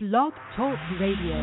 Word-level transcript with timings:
Blog 0.00 0.32
Talk 0.56 0.78
Radio. 1.00 1.38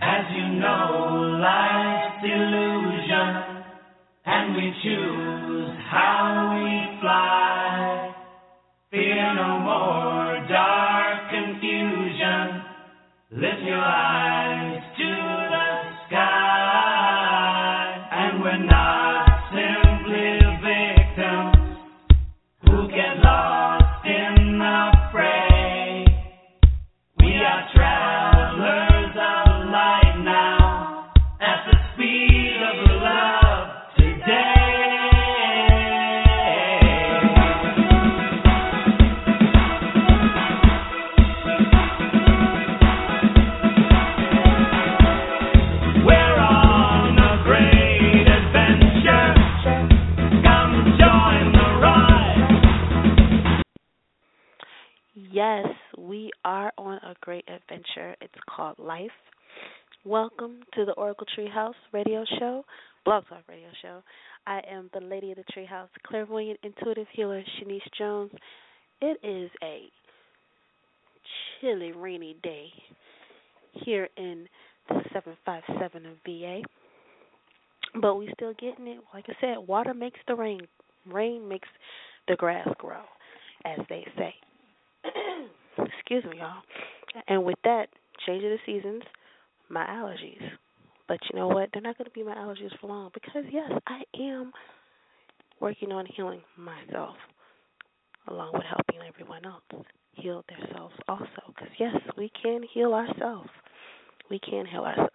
As 0.00 0.24
you 0.34 0.58
know, 0.58 1.36
life's 1.38 2.24
illusion, 2.24 3.28
and 4.24 4.56
we 4.56 4.72
choose 4.82 5.68
how 5.90 6.56
we 6.56 6.98
fly. 6.98 8.14
Fear 8.90 9.34
no 9.34 9.58
more 9.58 10.46
dark 10.48 11.28
confusion. 11.28 12.64
Lift 13.32 13.60
your 13.60 13.76
eyes 13.76 14.51
Yes, 55.32 55.66
we 55.96 56.30
are 56.44 56.70
on 56.76 56.98
a 56.98 57.14
great 57.22 57.46
adventure. 57.48 58.14
It's 58.20 58.34
called 58.54 58.78
Life. 58.78 59.08
Welcome 60.04 60.60
to 60.74 60.84
the 60.84 60.92
Oracle 60.92 61.26
Treehouse 61.34 61.72
Radio 61.90 62.22
Show, 62.38 62.66
Blog 63.06 63.24
Talk 63.30 63.38
Radio 63.48 63.68
Show. 63.80 64.02
I 64.46 64.60
am 64.70 64.90
the 64.92 65.00
Lady 65.00 65.30
of 65.30 65.38
the 65.38 65.44
Treehouse, 65.56 65.88
clairvoyant 66.06 66.58
intuitive 66.62 67.06
healer, 67.14 67.42
Shanice 67.42 67.80
Jones. 67.96 68.30
It 69.00 69.18
is 69.26 69.50
a 69.64 69.84
chilly, 71.62 71.92
rainy 71.92 72.36
day 72.42 72.66
here 73.86 74.10
in 74.18 74.46
the 74.90 75.00
757 75.14 76.04
of 76.04 76.16
VA, 76.26 76.60
but 78.02 78.16
we 78.16 78.30
still 78.34 78.52
getting 78.52 78.86
it. 78.86 79.00
Like 79.14 79.24
I 79.30 79.34
said, 79.40 79.66
water 79.66 79.94
makes 79.94 80.20
the 80.28 80.34
rain, 80.34 80.60
rain 81.10 81.48
makes 81.48 81.68
the 82.28 82.36
grass 82.36 82.68
grow, 82.76 83.00
as 83.64 83.78
they 83.88 84.06
say. 84.18 84.34
Excuse 85.78 86.24
me, 86.24 86.38
y'all. 86.38 86.62
And 87.28 87.44
with 87.44 87.58
that, 87.64 87.86
change 88.26 88.44
of 88.44 88.50
the 88.50 88.58
seasons, 88.64 89.02
my 89.68 89.84
allergies. 89.86 90.42
But 91.08 91.18
you 91.30 91.38
know 91.38 91.48
what? 91.48 91.70
They're 91.72 91.82
not 91.82 91.98
going 91.98 92.06
to 92.06 92.12
be 92.12 92.22
my 92.22 92.34
allergies 92.34 92.78
for 92.80 92.86
long 92.86 93.10
because, 93.12 93.44
yes, 93.50 93.70
I 93.86 94.02
am 94.18 94.52
working 95.60 95.92
on 95.92 96.06
healing 96.06 96.40
myself 96.56 97.16
along 98.28 98.50
with 98.52 98.62
helping 98.62 99.06
everyone 99.06 99.44
else 99.44 99.84
heal 100.12 100.44
themselves 100.48 100.94
also. 101.08 101.26
Because, 101.48 101.68
yes, 101.78 101.96
we 102.16 102.30
can 102.40 102.62
heal 102.72 102.94
ourselves. 102.94 103.50
We 104.30 104.38
can 104.38 104.66
heal 104.66 104.84
ourselves. 104.84 105.10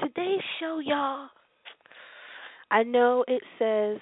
Today's 0.00 0.40
show, 0.60 0.80
y'all, 0.84 1.28
I 2.70 2.82
know 2.84 3.24
it 3.28 3.42
says 3.58 3.98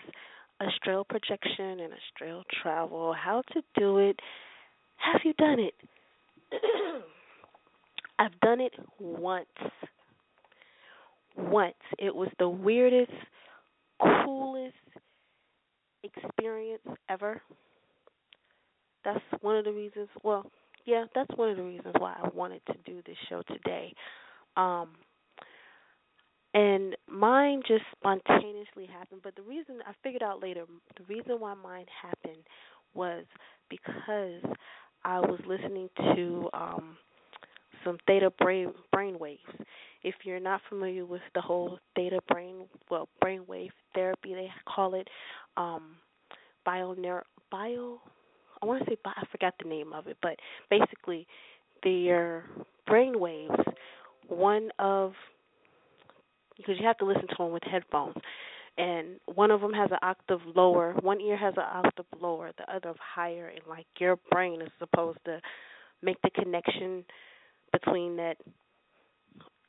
astral 0.60 1.04
projection 1.04 1.80
and 1.80 1.92
astral 1.92 2.44
travel, 2.62 3.12
how 3.12 3.42
to 3.52 3.62
do 3.76 3.98
it. 3.98 4.18
Have 5.00 5.20
you 5.24 5.32
done 5.34 5.58
it? 5.60 5.74
I've 8.18 8.38
done 8.40 8.60
it 8.60 8.72
once. 8.98 9.46
Once. 11.36 11.74
It 11.98 12.14
was 12.14 12.28
the 12.38 12.48
weirdest, 12.48 13.12
coolest 14.02 14.74
experience 16.04 16.82
ever. 17.08 17.40
That's 19.04 19.20
one 19.40 19.56
of 19.56 19.64
the 19.64 19.72
reasons, 19.72 20.08
well, 20.22 20.50
yeah, 20.84 21.04
that's 21.14 21.30
one 21.36 21.50
of 21.50 21.56
the 21.56 21.62
reasons 21.62 21.94
why 21.98 22.14
I 22.22 22.28
wanted 22.34 22.60
to 22.66 22.74
do 22.84 23.02
this 23.06 23.16
show 23.28 23.42
today. 23.48 23.94
Um 24.56 24.90
and 26.52 26.96
mine 27.08 27.62
just 27.66 27.84
spontaneously 27.96 28.86
happened, 28.92 29.20
but 29.22 29.36
the 29.36 29.42
reason 29.42 29.76
I 29.86 29.92
figured 30.02 30.22
out 30.22 30.42
later, 30.42 30.64
the 30.96 31.04
reason 31.04 31.38
why 31.38 31.54
mine 31.54 31.86
happened 32.02 32.42
was 32.92 33.24
because 33.68 34.42
I 35.04 35.20
was 35.20 35.40
listening 35.46 35.88
to 36.14 36.48
um 36.52 36.96
some 37.84 37.98
theta 38.06 38.30
brain 38.38 38.72
brain 38.92 39.18
waves. 39.18 39.40
If 40.02 40.14
you're 40.24 40.40
not 40.40 40.60
familiar 40.68 41.04
with 41.04 41.22
the 41.34 41.40
whole 41.40 41.78
theta 41.96 42.20
brain 42.28 42.66
well 42.90 43.08
brainwave 43.22 43.70
therapy 43.94 44.34
they 44.34 44.48
call 44.66 44.94
it 44.94 45.08
um 45.56 45.96
bio 46.64 46.94
bio 47.50 48.00
I 48.62 48.66
want 48.66 48.84
to 48.84 48.90
say 48.90 48.96
bi- 49.02 49.12
I 49.16 49.24
forgot 49.32 49.54
the 49.62 49.68
name 49.68 49.92
of 49.92 50.06
it, 50.06 50.18
but 50.22 50.36
basically 50.68 51.26
their 51.82 52.44
brain 52.86 53.18
waves 53.18 53.54
one 54.28 54.70
of 54.78 55.12
because 56.56 56.76
you 56.78 56.86
have 56.86 56.98
to 56.98 57.06
listen 57.06 57.26
to 57.26 57.34
them 57.38 57.52
with 57.52 57.62
headphones 57.64 58.16
and 58.80 59.20
one 59.26 59.50
of 59.50 59.60
them 59.60 59.72
has 59.72 59.90
an 59.90 59.98
octave 60.02 60.40
lower. 60.54 60.94
One 61.00 61.20
ear 61.20 61.36
has 61.36 61.54
an 61.56 61.64
octave 61.84 62.06
lower. 62.20 62.50
The 62.56 62.72
other 62.72 62.94
higher. 62.98 63.48
And 63.48 63.60
like 63.68 63.86
your 63.98 64.16
brain 64.30 64.62
is 64.62 64.70
supposed 64.78 65.18
to 65.26 65.40
make 66.02 66.16
the 66.22 66.30
connection 66.30 67.04
between 67.72 68.16
that 68.16 68.36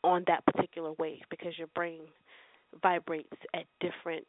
on 0.03 0.23
that 0.27 0.45
particular 0.45 0.93
wave 0.97 1.19
because 1.29 1.57
your 1.57 1.67
brain 1.75 2.01
vibrates 2.81 3.35
at 3.53 3.65
different 3.81 4.25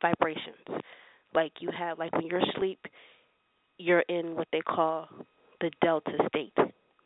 vibrations. 0.00 0.82
Like 1.34 1.52
you 1.60 1.70
have 1.76 1.98
like 1.98 2.12
when 2.12 2.26
you're 2.26 2.42
asleep 2.50 2.80
you're 3.80 4.04
in 4.08 4.34
what 4.34 4.48
they 4.52 4.60
call 4.60 5.08
the 5.60 5.70
delta 5.84 6.10
state. 6.28 6.56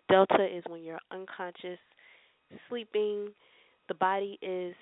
Delta 0.09 0.47
is 0.51 0.63
when 0.69 0.83
you're 0.83 1.01
unconscious 1.11 1.79
sleeping 2.69 3.29
the 3.89 3.95
body 3.95 4.39
is 4.43 4.75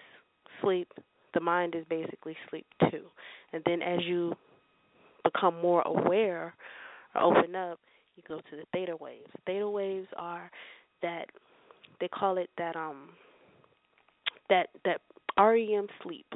sleep 0.60 0.92
the 1.34 1.40
mind 1.40 1.74
is 1.74 1.84
basically 1.88 2.36
sleep 2.48 2.66
too. 2.90 3.04
And 3.52 3.62
then 3.66 3.82
as 3.82 4.00
you 4.04 4.34
become 5.24 5.60
more 5.60 5.82
aware 5.82 6.54
or 7.14 7.22
open 7.22 7.54
up, 7.54 7.78
you 8.16 8.22
go 8.26 8.38
to 8.38 8.56
the 8.56 8.64
theta 8.72 8.96
waves. 8.96 9.30
Theta 9.46 9.68
waves 9.68 10.08
are 10.16 10.50
that 11.02 11.26
they 12.00 12.08
call 12.08 12.38
it 12.38 12.50
that 12.58 12.76
um 12.76 13.10
that 14.48 14.68
that 14.84 15.00
REM 15.38 15.86
sleep. 16.02 16.26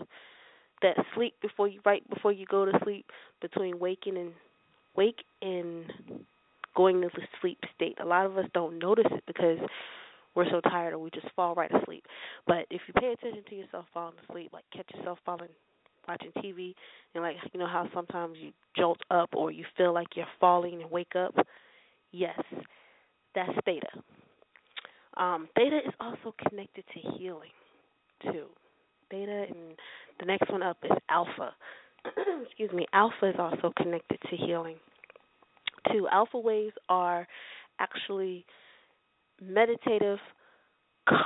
That 0.82 0.97
sleep 1.15 1.34
before 1.41 1.69
you 1.69 1.81
right 1.84 2.09
before 2.11 2.32
you 2.32 2.47
go 2.47 2.65
to 2.65 2.72
sleep 2.82 3.06
between 3.41 3.78
waking 3.78 4.16
and 4.16 4.32
wake 4.97 5.25
and 5.43 5.84
going 6.76 6.97
into 6.97 7.11
sleep 7.41 7.59
state. 7.75 7.97
A 8.00 8.05
lot 8.05 8.26
of 8.26 8.37
us 8.37 8.47
don't 8.53 8.78
notice 8.78 9.06
it 9.11 9.25
because 9.26 9.59
we're 10.34 10.49
so 10.50 10.61
tired 10.61 10.95
or 10.95 10.99
we 10.99 11.11
just 11.11 11.27
fall 11.34 11.55
right 11.55 11.71
asleep. 11.75 12.05
But 12.47 12.67
if 12.71 12.81
you 12.87 12.95
pay 12.99 13.12
attention 13.12 13.45
to 13.49 13.55
yourself 13.55 13.87
falling 13.93 14.15
asleep, 14.28 14.50
like 14.53 14.65
catch 14.75 14.89
yourself 14.95 15.19
falling 15.25 15.49
watching 16.06 16.33
TV 16.39 16.75
and 17.15 17.22
like 17.22 17.37
you 17.53 17.61
know 17.61 17.67
how 17.67 17.89
sometimes 17.95 18.37
you 18.39 18.50
jolt 18.77 19.00
up 19.11 19.31
or 19.34 19.50
you 19.50 19.65
feel 19.77 19.93
like 19.93 20.09
you're 20.15 20.27
falling 20.41 20.83
and 20.83 20.91
wake 20.91 21.17
up, 21.17 21.34
yes, 22.12 22.39
that's 23.34 23.53
theta. 23.65 23.89
Um, 25.17 25.49
theta 25.56 25.78
is 25.78 25.94
also 26.00 26.34
connected 26.49 26.84
to 26.93 27.19
healing 27.19 27.50
too. 28.23 28.47
Theta 29.11 29.47
and 29.49 29.77
the 30.21 30.27
next 30.27 30.50
one 30.50 30.62
up 30.62 30.78
is 30.84 30.97
alpha. 31.09 31.55
Excuse 32.47 32.73
me, 32.73 32.87
alpha 32.93 33.28
is 33.28 33.37
also 33.39 33.73
connected 33.77 34.19
to 34.28 34.37
healing 34.37 34.77
too. 35.93 36.09
Alpha 36.11 36.39
waves 36.39 36.75
are 36.89 37.27
actually 37.78 38.44
meditative, 39.42 40.19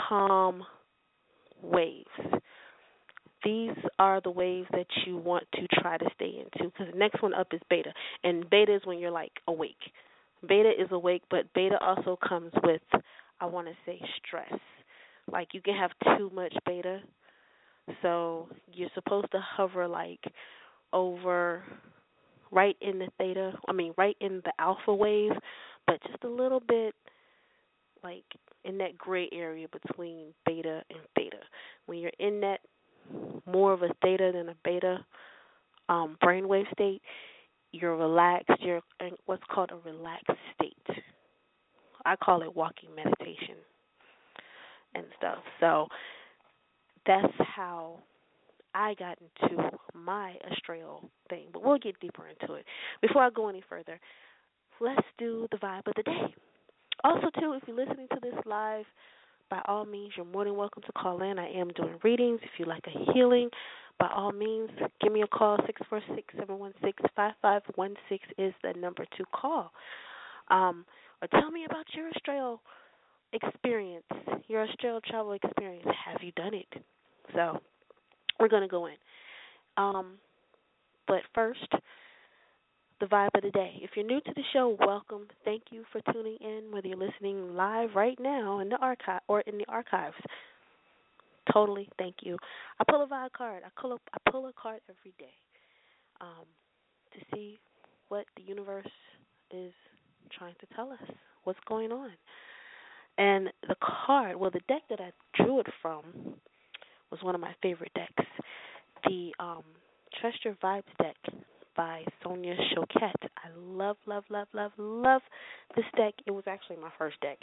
calm 0.08 0.62
waves. 1.62 2.06
These 3.44 3.76
are 3.99 4.20
the 4.20 4.31
waves 4.31 4.69
that 4.72 4.87
you 5.06 5.16
want 5.16 5.44
to 5.55 5.66
try 5.81 5.96
to 5.96 6.06
stay 6.14 6.43
into 6.43 6.70
because 6.70 6.93
the 6.93 6.99
next 6.99 7.22
one 7.22 7.34
up 7.34 7.49
is 7.52 7.60
beta. 7.70 7.93
And 8.25 8.49
beta 8.50 8.75
is 8.75 8.82
when 8.84 8.99
you're 8.99 9.10
like 9.10 9.32
awake. 9.46 9.76
Beta 10.46 10.70
is 10.70 10.88
awake, 10.90 11.22
but 11.31 11.52
beta 11.55 11.78
also 11.81 12.19
comes 12.26 12.52
with, 12.64 12.82
I 13.40 13.46
want 13.46 13.69
to 13.69 13.75
say, 13.87 14.00
stress. 14.26 14.60
Like 15.31 15.49
you 15.52 15.60
can 15.60 15.75
have 15.75 15.90
too 16.16 16.31
much 16.34 16.55
beta. 16.66 17.00
So 18.02 18.49
you're 18.72 18.90
supposed 18.94 19.31
to 19.32 19.40
hover 19.40 19.87
like 19.87 20.20
over 20.93 21.62
right 22.50 22.76
in 22.81 22.99
the 22.99 23.08
theta, 23.19 23.52
I 23.69 23.72
mean, 23.72 23.94
right 23.96 24.16
in 24.20 24.40
the 24.44 24.52
alpha 24.58 24.94
wave, 24.94 25.32
but 25.87 26.00
just 26.10 26.25
a 26.25 26.28
little 26.28 26.60
bit 26.60 26.94
like 28.03 28.25
in 28.65 28.79
that 28.79 28.97
gray 28.99 29.29
area 29.33 29.67
between 29.69 30.35
beta 30.47 30.83
and 30.91 31.00
theta. 31.17 31.39
When 31.87 31.99
you're 31.99 32.12
in 32.19 32.41
that 32.41 32.61
more 33.47 33.73
of 33.73 33.83
a 33.83 33.91
theta 34.03 34.33
than 34.35 34.50
a 34.50 34.55
beta 34.65 35.05
um, 35.89 36.17
brainwave 36.23 36.71
state, 36.73 37.03
you're 37.73 37.97
relaxed. 37.97 38.50
You're 38.61 38.83
in 39.00 39.11
what's 39.27 39.43
called 39.50 39.71
a 39.73 39.89
relaxed 39.89 40.31
state. 40.55 41.03
I 42.05 42.17
call 42.17 42.43
it 42.43 42.55
walking 42.55 42.91
meditation 42.95 43.56
and 44.94 45.05
stuff. 45.17 45.39
So 45.61 45.87
that's 47.06 47.33
how 47.39 48.01
I 48.75 48.94
got 48.94 49.19
into 49.21 49.71
my 49.94 50.37
astral 50.51 51.11
thing. 51.29 51.47
But 51.53 51.65
we'll 51.65 51.79
get 51.79 51.99
deeper 52.01 52.25
into 52.29 52.55
it. 52.55 52.65
Before 53.03 53.23
I 53.23 53.31
go 53.31 53.49
any 53.49 53.62
further, 53.69 53.99
let's 54.81 55.06
do 55.19 55.47
the 55.51 55.59
vibe 55.59 55.87
of 55.87 55.94
the 55.97 56.03
day. 56.03 56.35
Also, 57.05 57.31
too, 57.41 57.53
if 57.55 57.62
you're 57.67 57.77
listening 57.77 58.09
to 58.12 58.19
this 58.21 58.35
live, 58.45 58.85
by 59.50 59.61
all 59.67 59.87
means, 59.87 60.12
you're 60.17 60.27
more 60.27 60.45
than 60.45 60.56
welcome 60.56 60.83
to 60.85 60.93
call 60.93 61.23
in. 61.23 61.39
I 61.39 61.49
am 61.50 61.69
doing 61.71 61.95
readings. 62.03 62.41
If 62.43 62.50
you 62.59 62.67
like 62.67 62.85
a 62.87 63.12
healing, 63.12 63.49
by 63.99 64.09
all 64.15 64.33
means, 64.33 64.71
give 65.00 65.12
me 65.12 65.23
a 65.23 65.27
call. 65.27 65.59
Six 65.67 65.81
four 65.89 66.00
six 66.15 66.35
seven 66.39 66.59
one 66.59 66.75
six 66.83 67.00
five 67.17 67.33
five 67.41 67.62
one 67.77 67.95
six 68.09 68.25
is 68.37 68.53
the 68.62 68.73
number 68.79 69.05
to 69.17 69.25
call. 69.33 69.73
Um, 70.50 70.85
or 71.23 71.29
tell 71.29 71.50
me 71.50 71.65
about 71.65 71.85
your 71.95 72.09
astral 72.09 72.61
experience, 73.33 74.05
your 74.49 74.65
astral 74.65 75.01
travel 75.01 75.33
experience. 75.33 75.87
Have 76.06 76.23
you 76.23 76.33
done 76.33 76.55
it? 76.55 76.83
So, 77.35 77.61
we're 78.39 78.49
to 78.62 78.69
go 78.69 78.87
in. 78.87 78.94
Um, 79.77 80.15
but 81.06 81.21
first, 81.35 81.73
the 83.00 83.06
vibe 83.06 83.29
of 83.35 83.43
the 83.43 83.50
day. 83.50 83.79
If 83.83 83.91
you're 83.95 84.06
new 84.06 84.21
to 84.21 84.33
the 84.35 84.43
show, 84.53 84.77
welcome. 84.81 85.29
Thank 85.45 85.65
you 85.71 85.85
for 85.93 86.00
tuning 86.12 86.37
in, 86.41 86.71
whether 86.71 86.89
you're 86.89 86.97
listening 86.97 87.55
live 87.55 87.91
right 87.95 88.19
now 88.21 88.61
in 88.61 88.69
the 88.69 88.77
archive 88.77 89.21
or 89.29 89.41
in 89.43 89.59
the 89.59 89.65
archives. 89.69 90.17
Totally, 91.53 91.89
thank 91.99 92.17
you. 92.23 92.37
I 92.81 92.85
pull 92.91 93.03
a 93.03 93.06
vibe 93.06 93.33
card. 93.33 93.62
I 93.65 93.81
pull 93.81 93.93
up. 93.93 94.00
I 94.12 94.31
pull 94.31 94.47
a 94.47 94.53
card 94.53 94.81
every 94.89 95.15
day 95.19 95.33
um, 96.21 96.45
to 97.15 97.19
see 97.35 97.59
what 98.09 98.27
the 98.37 98.43
universe 98.43 98.87
is 99.51 99.73
trying 100.37 100.55
to 100.61 100.67
tell 100.75 100.91
us. 100.91 101.17
What's 101.44 101.61
going 101.67 101.93
on? 101.93 102.11
And 103.17 103.49
the 103.67 103.77
card, 103.83 104.37
well, 104.37 104.51
the 104.51 104.61
deck 104.69 104.83
that 104.91 105.01
I 105.01 105.11
drew 105.43 105.61
it 105.61 105.67
from 105.81 106.03
was 107.11 107.23
one 107.23 107.35
of 107.35 107.41
my 107.41 107.55
favorite 107.62 107.93
decks, 107.94 108.29
the 109.05 109.33
um, 109.41 109.65
Trust 110.21 110.44
Your 110.44 110.55
Vibes 110.55 110.83
deck 110.99 111.17
by 111.79 112.05
Sonia 112.25 112.57
Choquette. 112.75 113.29
I 113.39 113.49
love, 113.57 113.97
love, 114.05 114.25
love, 114.29 114.49
love, 114.53 114.73
love 114.77 115.23
this 115.77 115.85
deck. 115.97 116.13
It 116.27 116.33
was 116.33 116.43
actually 116.49 116.77
my 116.77 116.91
first 116.99 117.19
deck. 117.21 117.39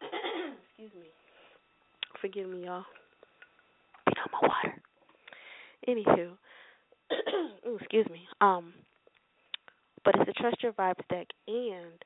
Excuse 0.00 0.92
me. 0.98 1.08
Forgive 2.20 2.48
me, 2.48 2.64
y'all. 2.66 2.84
Beat 4.06 4.16
on 4.18 4.30
my 4.32 4.48
water. 4.48 4.80
Anywho, 5.88 6.30
excuse 7.80 8.06
me. 8.10 8.22
Um, 8.40 8.72
but 10.04 10.14
it's 10.16 10.30
a 10.30 10.40
Trust 10.40 10.62
Your 10.62 10.72
Vibes 10.72 11.06
deck, 11.10 11.26
and 11.48 12.04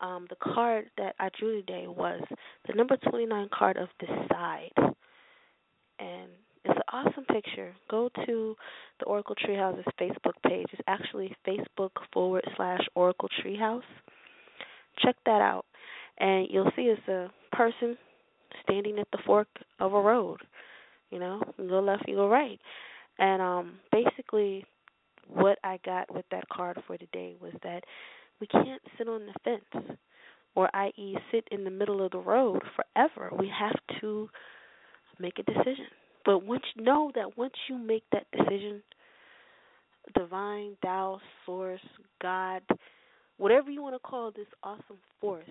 um, 0.00 0.26
the 0.30 0.36
card 0.36 0.86
that 0.96 1.14
I 1.20 1.28
drew 1.38 1.60
today 1.60 1.86
was 1.86 2.22
the 2.66 2.74
number 2.74 2.96
29 2.96 3.48
card 3.56 3.76
of 3.76 3.88
Decide. 4.00 4.72
And 5.98 6.30
it's 6.64 6.76
an 6.76 6.82
awesome 6.92 7.24
picture. 7.24 7.74
Go 7.90 8.08
to 8.26 8.56
the 8.98 9.06
Oracle 9.06 9.34
Treehouse's 9.36 9.84
Facebook 10.00 10.32
page. 10.46 10.66
It's 10.72 10.82
actually 10.86 11.34
Facebook 11.46 11.90
forward 12.12 12.44
slash 12.56 12.80
Oracle 12.94 13.28
Treehouse. 13.44 13.82
Check 15.00 15.16
that 15.26 15.42
out. 15.42 15.66
And 16.18 16.46
you'll 16.50 16.70
see 16.76 16.82
it's 16.82 17.08
a 17.08 17.30
person 17.54 17.96
standing 18.62 18.98
at 18.98 19.08
the 19.12 19.18
fork 19.26 19.48
of 19.80 19.92
a 19.92 20.00
road. 20.00 20.38
You 21.10 21.18
know, 21.18 21.42
you 21.58 21.68
go 21.68 21.80
left, 21.80 22.04
you 22.08 22.16
go 22.16 22.28
right. 22.28 22.58
And 23.18 23.42
um 23.42 23.74
basically 23.92 24.64
what 25.28 25.58
I 25.64 25.78
got 25.84 26.12
with 26.14 26.24
that 26.30 26.48
card 26.48 26.80
for 26.86 26.96
today 26.96 27.34
was 27.40 27.52
that 27.62 27.84
we 28.40 28.46
can't 28.46 28.82
sit 28.98 29.08
on 29.08 29.26
the 29.26 29.34
fence 29.44 29.96
or 30.54 30.68
i.e. 30.74 31.16
sit 31.32 31.48
in 31.50 31.64
the 31.64 31.70
middle 31.70 32.04
of 32.04 32.12
the 32.12 32.18
road 32.18 32.62
forever. 32.76 33.30
We 33.36 33.50
have 33.58 33.76
to 34.00 34.28
make 35.18 35.38
a 35.38 35.42
decision. 35.42 35.86
But 36.24 36.44
once 36.44 36.64
know 36.76 37.10
that 37.14 37.36
once 37.36 37.54
you 37.68 37.76
make 37.76 38.04
that 38.12 38.26
decision, 38.32 38.82
divine, 40.14 40.76
Tao, 40.82 41.20
source, 41.44 41.80
God, 42.22 42.62
whatever 43.36 43.70
you 43.70 43.82
want 43.82 43.94
to 43.94 43.98
call 43.98 44.30
this 44.30 44.46
awesome 44.62 44.98
force, 45.20 45.44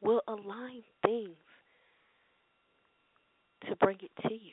will 0.00 0.22
align 0.28 0.82
things 1.04 1.36
to 3.68 3.76
bring 3.76 3.98
it 4.02 4.28
to 4.28 4.34
you. 4.34 4.52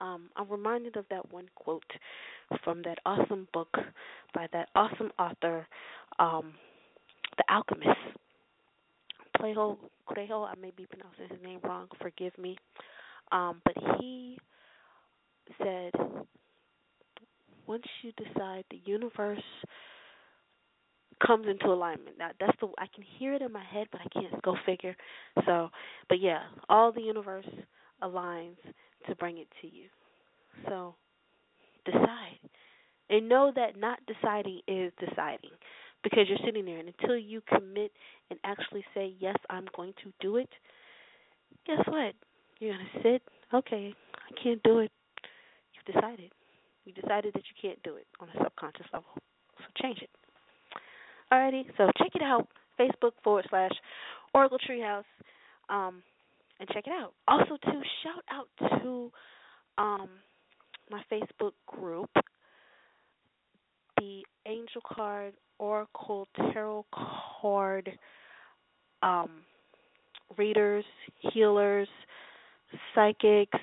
Um, 0.00 0.30
I'm 0.36 0.48
reminded 0.48 0.96
of 0.96 1.04
that 1.10 1.30
one 1.32 1.46
quote 1.54 1.82
from 2.64 2.82
that 2.82 2.98
awesome 3.04 3.48
book 3.52 3.68
by 4.34 4.46
that 4.52 4.68
awesome 4.74 5.10
author, 5.18 5.66
um, 6.18 6.54
The 7.36 7.44
Alchemist. 7.52 7.98
Pleho 9.38 9.78
Crejo, 10.08 10.46
I 10.46 10.54
may 10.60 10.70
be 10.76 10.86
pronouncing 10.86 11.28
his 11.30 11.42
name 11.42 11.60
wrong, 11.64 11.88
forgive 12.00 12.36
me. 12.38 12.58
Um, 13.32 13.62
but 13.64 13.74
he 14.00 14.38
said, 15.58 15.92
once 17.66 17.84
you 18.02 18.12
decide, 18.12 18.64
the 18.70 18.80
universe 18.84 19.42
comes 21.24 21.46
into 21.46 21.66
alignment. 21.66 22.18
Now 22.18 22.30
that's 22.40 22.56
the 22.60 22.68
I 22.78 22.86
can 22.94 23.04
hear 23.18 23.34
it 23.34 23.42
in 23.42 23.52
my 23.52 23.64
head, 23.64 23.86
but 23.92 24.00
I 24.00 24.08
can't 24.20 24.42
go 24.42 24.56
figure. 24.66 24.96
So, 25.46 25.68
but 26.08 26.20
yeah, 26.20 26.40
all 26.68 26.92
the 26.92 27.02
universe 27.02 27.46
aligns 28.02 28.56
to 29.08 29.14
bring 29.16 29.38
it 29.38 29.48
to 29.60 29.66
you. 29.68 29.84
So, 30.68 30.94
decide. 31.84 32.38
And 33.10 33.28
know 33.28 33.52
that 33.54 33.78
not 33.78 33.98
deciding 34.06 34.60
is 34.68 34.92
deciding 35.00 35.50
because 36.02 36.26
you're 36.28 36.38
sitting 36.44 36.64
there 36.64 36.78
and 36.78 36.92
until 37.00 37.16
you 37.18 37.42
commit 37.48 37.92
and 38.30 38.38
actually 38.44 38.84
say, 38.94 39.14
"Yes, 39.18 39.36
I'm 39.50 39.66
going 39.76 39.92
to 40.04 40.12
do 40.20 40.36
it." 40.36 40.48
Guess 41.66 41.86
what? 41.86 42.14
You're 42.60 42.74
going 42.74 42.86
to 42.94 43.02
sit, 43.02 43.22
"Okay, 43.52 43.94
I 44.16 44.42
can't 44.42 44.62
do 44.62 44.78
it." 44.78 44.92
You've 45.74 45.94
decided. 45.94 46.30
You 46.84 46.92
decided 46.92 47.34
that 47.34 47.42
you 47.42 47.56
can't 47.60 47.82
do 47.82 47.96
it 47.96 48.06
on 48.20 48.28
a 48.28 48.44
subconscious 48.44 48.86
level. 48.92 49.10
So 49.58 49.64
change 49.82 49.98
it. 50.02 50.10
Alrighty, 51.32 51.64
so 51.76 51.90
check 51.98 52.14
it 52.14 52.22
out. 52.22 52.48
Facebook 52.78 53.12
forward 53.22 53.46
slash 53.50 53.72
Oracle 54.34 54.58
Treehouse. 54.58 55.04
Um, 55.68 56.02
and 56.60 56.68
check 56.68 56.86
it 56.86 56.92
out. 56.92 57.14
Also 57.26 57.56
to 57.56 57.82
shout 58.02 58.24
out 58.30 58.80
to 58.82 59.10
um 59.78 60.08
my 60.90 61.02
Facebook 61.10 61.52
group, 61.66 62.10
the 63.96 64.22
Angel 64.46 64.82
Card 64.84 65.34
Oracle 65.58 66.28
Tarot 66.36 66.84
Card 67.40 67.90
um 69.02 69.30
readers, 70.36 70.84
healers, 71.32 71.88
psychics. 72.94 73.58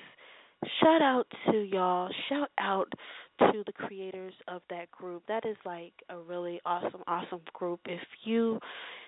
Shout 0.82 1.02
out 1.02 1.26
to 1.50 1.58
y'all. 1.58 2.10
Shout 2.28 2.50
out 2.58 2.92
to 3.38 3.62
the 3.66 3.72
creators 3.72 4.34
of 4.48 4.62
that 4.70 4.90
group. 4.90 5.22
That 5.28 5.44
is 5.46 5.56
like 5.64 5.92
a 6.08 6.18
really 6.18 6.60
awesome, 6.64 7.02
awesome 7.06 7.40
group. 7.52 7.80
If 7.86 8.00
you 8.24 8.58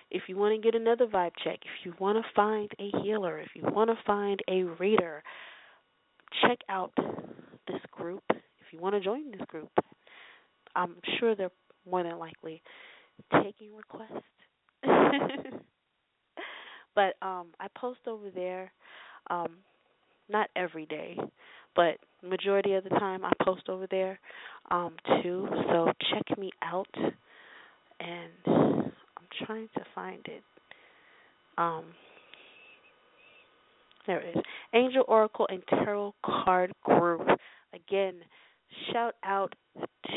if 0.09 0.23
you 0.27 0.37
want 0.37 0.55
to 0.55 0.61
get 0.61 0.79
another 0.79 1.07
vibe 1.07 1.31
check, 1.43 1.59
if 1.61 1.85
you 1.85 1.93
want 1.99 2.17
to 2.17 2.23
find 2.35 2.69
a 2.79 2.91
healer, 3.01 3.39
if 3.39 3.49
you 3.55 3.63
want 3.63 3.89
to 3.89 3.97
find 4.05 4.39
a 4.49 4.63
reader, 4.63 5.23
check 6.41 6.59
out 6.69 6.91
this 7.67 7.81
group. 7.91 8.23
If 8.29 8.71
you 8.71 8.79
want 8.79 8.95
to 8.95 9.01
join 9.01 9.31
this 9.31 9.41
group, 9.47 9.71
I'm 10.75 10.95
sure 11.19 11.35
they're 11.35 11.51
more 11.89 12.03
than 12.03 12.17
likely 12.17 12.61
taking 13.43 13.75
requests. 13.75 14.23
but 16.95 17.15
um 17.21 17.47
I 17.59 17.67
post 17.75 17.99
over 18.07 18.29
there 18.33 18.71
um 19.29 19.57
not 20.31 20.49
every 20.55 20.85
day, 20.85 21.17
but 21.75 21.97
majority 22.27 22.73
of 22.73 22.83
the 22.83 22.89
time 22.91 23.25
I 23.25 23.31
post 23.43 23.69
over 23.69 23.87
there 23.89 24.19
um 24.69 24.95
too. 25.21 25.47
So 25.69 25.91
check 26.11 26.37
me 26.37 26.51
out 26.61 26.87
and 27.99 28.31
I'm 28.47 29.45
trying 29.45 29.69
to 29.75 29.81
find 29.93 30.25
it. 30.25 30.43
Um 31.57 31.85
there 34.07 34.19
it 34.19 34.35
is. 34.35 34.43
Angel 34.73 35.03
Oracle 35.07 35.47
and 35.49 35.61
Tarot 35.69 36.13
Card 36.25 36.71
Group. 36.83 37.27
Again, 37.73 38.15
shout 38.91 39.15
out 39.23 39.53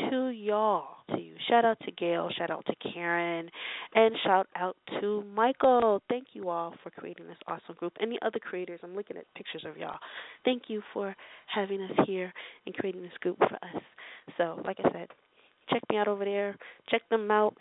to 0.09 0.29
y'all, 0.29 0.97
to 1.09 1.19
you. 1.19 1.35
Shout 1.49 1.65
out 1.65 1.77
to 1.85 1.91
Gail, 1.91 2.29
shout 2.37 2.49
out 2.49 2.65
to 2.65 2.75
Karen, 2.91 3.49
and 3.93 4.15
shout 4.23 4.47
out 4.55 4.75
to 4.99 5.23
Michael. 5.33 6.01
Thank 6.09 6.27
you 6.33 6.49
all 6.49 6.73
for 6.83 6.89
creating 6.89 7.27
this 7.27 7.37
awesome 7.47 7.75
group. 7.77 7.93
The 7.99 8.19
other 8.25 8.39
creators, 8.39 8.79
I'm 8.83 8.95
looking 8.95 9.17
at 9.17 9.25
pictures 9.35 9.63
of 9.67 9.77
y'all. 9.77 9.97
Thank 10.43 10.63
you 10.67 10.81
for 10.93 11.15
having 11.47 11.81
us 11.81 11.91
here 12.05 12.33
and 12.65 12.75
creating 12.75 13.01
this 13.01 13.11
group 13.21 13.37
for 13.37 13.55
us. 13.55 13.81
So, 14.37 14.61
like 14.65 14.77
I 14.83 14.91
said, 14.91 15.07
check 15.69 15.81
me 15.89 15.97
out 15.97 16.07
over 16.07 16.25
there, 16.25 16.57
check 16.89 17.01
them 17.09 17.29
out, 17.31 17.55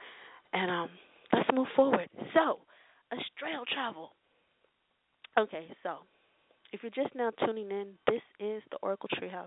and 0.53 0.71
um, 0.71 0.89
let's 1.33 1.49
move 1.55 1.69
forward. 1.77 2.09
So, 2.35 2.59
astral 3.13 3.65
travel. 3.73 4.11
Okay, 5.39 5.67
so 5.83 5.99
if 6.75 6.81
you're 6.83 6.90
just 7.04 7.14
now 7.14 7.31
tuning 7.47 7.71
in, 7.71 7.87
this 8.09 8.21
is 8.40 8.61
the 8.73 8.78
Oracle 8.83 9.09
Treehouse. 9.16 9.47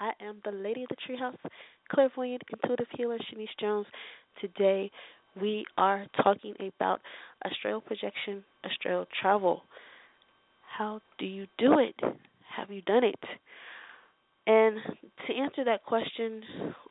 I 0.00 0.10
am 0.20 0.40
the 0.44 0.50
Lady 0.50 0.82
of 0.82 0.88
the 0.88 0.96
Treehouse, 1.08 1.36
clairvoyant, 1.88 2.42
intuitive 2.52 2.88
healer, 2.96 3.16
Shanice 3.16 3.46
Jones. 3.60 3.86
Today, 4.40 4.90
we 5.40 5.64
are 5.78 6.04
talking 6.20 6.54
about 6.76 7.00
astral 7.44 7.80
projection, 7.80 8.42
astral 8.64 9.06
travel. 9.22 9.62
How 10.76 11.00
do 11.20 11.26
you 11.26 11.46
do 11.58 11.78
it? 11.78 11.94
Have 12.56 12.72
you 12.72 12.82
done 12.82 13.04
it? 13.04 13.20
And 14.48 14.76
to 15.28 15.32
answer 15.32 15.64
that 15.66 15.84
question 15.84 16.42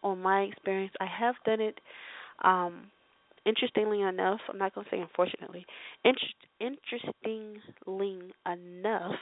on 0.01 0.21
my 0.21 0.43
experience, 0.43 0.93
I 1.01 1.07
have 1.07 1.35
done 1.45 1.59
it. 1.59 1.77
Um, 2.41 2.85
interestingly 3.45 4.01
enough, 4.01 4.39
I'm 4.49 4.57
not 4.57 4.73
going 4.73 4.85
to 4.85 4.91
say 4.91 5.01
unfortunately, 5.01 5.65
inter- 6.05 6.17
interestingly 6.61 8.31
enough, 8.45 9.19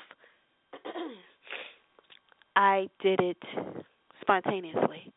I 2.71 2.87
did 3.01 3.19
it 3.19 3.37
spontaneously. 4.21 5.11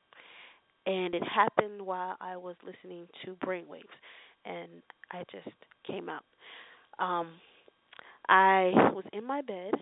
And 0.87 1.14
it 1.14 1.23
happened 1.23 1.80
while 1.80 2.16
I 2.20 2.37
was 2.37 2.56
listening 2.66 3.06
to 3.25 3.37
Brainwaves, 3.46 3.84
and 4.44 4.68
I 5.12 5.25
just 5.32 5.56
came 5.87 6.08
out. 6.08 6.25
Um, 6.99 7.28
I 8.28 8.73
was 8.92 9.04
in 9.12 9.25
my 9.26 9.40
bed 9.40 9.73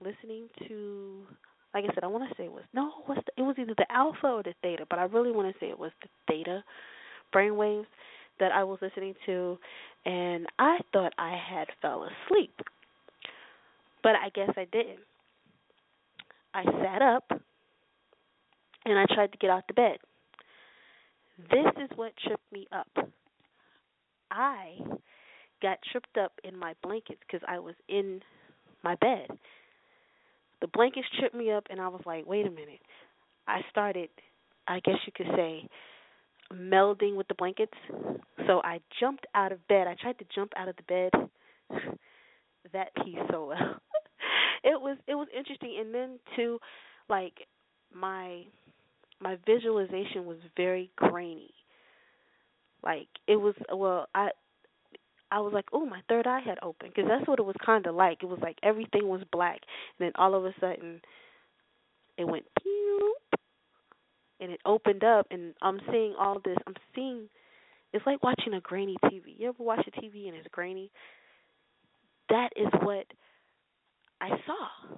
listening 0.00 0.48
to 0.68 1.26
like 1.74 1.84
I 1.84 1.94
said, 1.94 2.04
I 2.04 2.06
want 2.06 2.26
to 2.28 2.34
say 2.36 2.44
it 2.44 2.52
was 2.52 2.62
no, 2.72 2.92
what's 3.06 3.20
the, 3.26 3.42
it 3.42 3.44
was 3.44 3.56
either 3.58 3.74
the 3.76 3.90
alpha 3.90 4.28
or 4.28 4.42
the 4.42 4.54
theta, 4.62 4.84
but 4.88 4.98
I 4.98 5.04
really 5.04 5.32
want 5.32 5.52
to 5.52 5.58
say 5.58 5.68
it 5.68 5.78
was 5.78 5.90
the 6.02 6.08
theta 6.28 6.62
brainwaves 7.34 7.86
that 8.38 8.52
I 8.52 8.62
was 8.64 8.78
listening 8.80 9.14
to, 9.26 9.58
and 10.04 10.46
I 10.58 10.78
thought 10.92 11.12
I 11.18 11.36
had 11.36 11.66
fell 11.82 12.04
asleep, 12.04 12.54
but 14.02 14.12
I 14.12 14.30
guess 14.34 14.50
I 14.56 14.66
didn't. 14.72 15.00
I 16.56 16.64
sat 16.64 17.02
up 17.02 17.24
and 18.84 18.98
I 18.98 19.04
tried 19.14 19.32
to 19.32 19.38
get 19.38 19.50
out 19.50 19.64
the 19.68 19.74
bed. 19.74 19.98
This 21.50 21.66
is 21.82 21.90
what 21.96 22.12
tripped 22.26 22.50
me 22.52 22.66
up. 22.72 22.88
I 24.30 24.78
got 25.62 25.78
tripped 25.92 26.16
up 26.18 26.32
in 26.42 26.58
my 26.58 26.74
blankets 26.82 27.20
because 27.26 27.46
I 27.46 27.58
was 27.58 27.74
in 27.88 28.20
my 28.82 28.94
bed 28.96 29.28
the 30.60 30.66
blankets 30.68 31.06
tripped 31.18 31.34
me 31.34 31.50
up, 31.50 31.66
and 31.70 31.80
I 31.80 31.88
was 31.88 32.02
like, 32.06 32.26
wait 32.26 32.46
a 32.46 32.50
minute. 32.50 32.80
I 33.46 33.60
started, 33.70 34.08
I 34.66 34.80
guess 34.80 34.96
you 35.06 35.12
could 35.14 35.34
say, 35.36 35.68
melding 36.52 37.16
with 37.16 37.28
the 37.28 37.34
blankets. 37.34 37.74
So 38.46 38.60
I 38.64 38.80
jumped 39.00 39.26
out 39.34 39.52
of 39.52 39.66
bed. 39.68 39.86
I 39.86 39.94
tried 40.00 40.18
to 40.18 40.24
jump 40.34 40.52
out 40.56 40.68
of 40.68 40.76
the 40.76 40.82
bed. 40.82 41.10
that 42.72 42.94
piece 42.96 43.18
so 43.30 43.46
well. 43.46 43.80
It 44.66 44.80
was 44.80 44.98
it 45.06 45.14
was 45.14 45.28
interesting, 45.34 45.76
and 45.80 45.94
then 45.94 46.18
too, 46.34 46.58
like 47.08 47.46
my 47.94 48.42
my 49.20 49.38
visualization 49.46 50.26
was 50.26 50.38
very 50.56 50.90
grainy. 50.96 51.54
Like 52.82 53.06
it 53.28 53.36
was 53.36 53.54
well, 53.72 54.08
I 54.14 54.30
I 55.30 55.40
was 55.40 55.52
like, 55.52 55.66
oh, 55.72 55.86
my 55.86 56.00
third 56.08 56.26
eye 56.26 56.40
had 56.44 56.58
opened 56.62 56.92
because 56.94 57.08
that's 57.08 57.26
what 57.28 57.38
it 57.38 57.44
was 57.46 57.54
kind 57.64 57.86
of 57.86 57.94
like. 57.94 58.22
It 58.22 58.26
was 58.26 58.40
like 58.42 58.58
everything 58.62 59.08
was 59.08 59.22
black, 59.32 59.60
and 59.98 60.06
then 60.06 60.12
all 60.16 60.34
of 60.34 60.44
a 60.44 60.52
sudden, 60.60 61.00
it 62.18 62.24
went 62.24 62.44
pew, 62.60 63.14
and 64.40 64.50
it 64.50 64.60
opened 64.66 65.04
up, 65.04 65.28
and 65.30 65.54
I'm 65.62 65.80
seeing 65.90 66.14
all 66.18 66.40
this. 66.44 66.58
I'm 66.66 66.74
seeing. 66.94 67.28
It's 67.92 68.04
like 68.04 68.22
watching 68.22 68.52
a 68.54 68.60
grainy 68.60 68.96
TV. 69.04 69.38
You 69.38 69.48
ever 69.48 69.62
watch 69.62 69.86
a 69.86 70.00
TV 70.00 70.26
and 70.26 70.36
it's 70.36 70.48
grainy? 70.50 70.90
That 72.28 72.50
is 72.56 72.66
what 72.82 73.06
I 74.26 74.36
saw. 74.46 74.96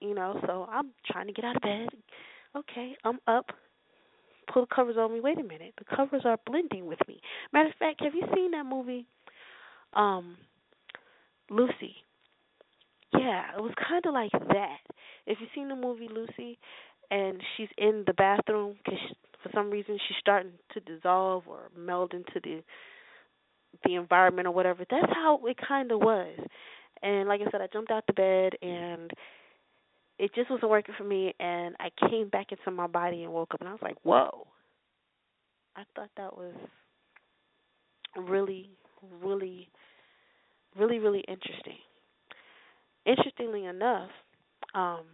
You 0.00 0.14
know, 0.14 0.38
so 0.46 0.66
I'm 0.70 0.90
trying 1.10 1.26
to 1.26 1.32
get 1.32 1.44
out 1.44 1.56
of 1.56 1.62
bed. 1.62 1.88
Okay, 2.56 2.96
I'm 3.04 3.18
up. 3.26 3.46
Pull 4.52 4.62
the 4.62 4.74
covers 4.74 4.96
on 4.98 5.12
me. 5.12 5.20
Wait 5.20 5.38
a 5.38 5.42
minute, 5.42 5.74
the 5.78 5.96
covers 5.96 6.22
are 6.24 6.38
blending 6.46 6.86
with 6.86 6.98
me. 7.08 7.20
Matter 7.52 7.68
of 7.68 7.74
fact, 7.78 8.02
have 8.02 8.14
you 8.14 8.22
seen 8.34 8.52
that 8.52 8.64
movie? 8.66 9.06
um 9.94 10.36
Lucy. 11.50 11.96
Yeah, 13.12 13.44
it 13.56 13.62
was 13.62 13.72
kind 13.88 14.04
of 14.04 14.12
like 14.12 14.32
that. 14.32 14.78
If 15.26 15.38
you've 15.40 15.50
seen 15.54 15.68
the 15.68 15.76
movie 15.76 16.08
Lucy, 16.12 16.58
and 17.10 17.40
she's 17.56 17.68
in 17.78 18.04
the 18.06 18.12
bathroom 18.14 18.76
because 18.84 18.98
for 19.42 19.50
some 19.54 19.70
reason 19.70 19.96
she's 20.08 20.16
starting 20.20 20.52
to 20.74 20.80
dissolve 20.80 21.44
or 21.46 21.70
meld 21.76 22.12
into 22.14 22.40
the 22.42 22.62
the 23.84 23.94
environment 23.94 24.48
or 24.48 24.52
whatever. 24.52 24.84
That's 24.90 25.12
how 25.12 25.40
it 25.44 25.56
kind 25.68 25.92
of 25.92 26.00
was. 26.00 26.38
And 27.02 27.28
like 27.28 27.40
I 27.40 27.50
said, 27.50 27.60
I 27.60 27.68
jumped 27.72 27.90
out 27.90 28.04
the 28.06 28.12
bed 28.12 28.52
and 28.62 29.10
it 30.18 30.34
just 30.34 30.50
wasn't 30.50 30.70
working 30.70 30.94
for 30.96 31.04
me. 31.04 31.34
And 31.38 31.76
I 31.78 31.90
came 32.08 32.28
back 32.28 32.52
into 32.52 32.70
my 32.70 32.86
body 32.86 33.24
and 33.24 33.32
woke 33.32 33.54
up 33.54 33.60
and 33.60 33.68
I 33.68 33.72
was 33.72 33.82
like, 33.82 33.96
whoa. 34.02 34.46
I 35.76 35.82
thought 35.94 36.10
that 36.16 36.36
was 36.36 36.54
really, 38.16 38.70
really 39.22 39.68
really, 40.78 40.98
really 40.98 41.24
interesting. 41.28 41.78
Interestingly 43.04 43.64
enough, 43.66 44.10
um, 44.74 45.04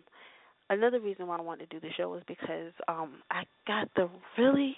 another 0.71 1.01
reason 1.01 1.27
why 1.27 1.37
I 1.37 1.43
wanted 1.43 1.71
to 1.71 1.81
do 1.81 1.87
the 1.87 1.93
show 1.97 2.09
was 2.11 2.23
because 2.27 2.73
um, 2.89 3.23
I 3.31 3.45
got 3.67 3.89
the 3.97 4.09
really 4.39 4.77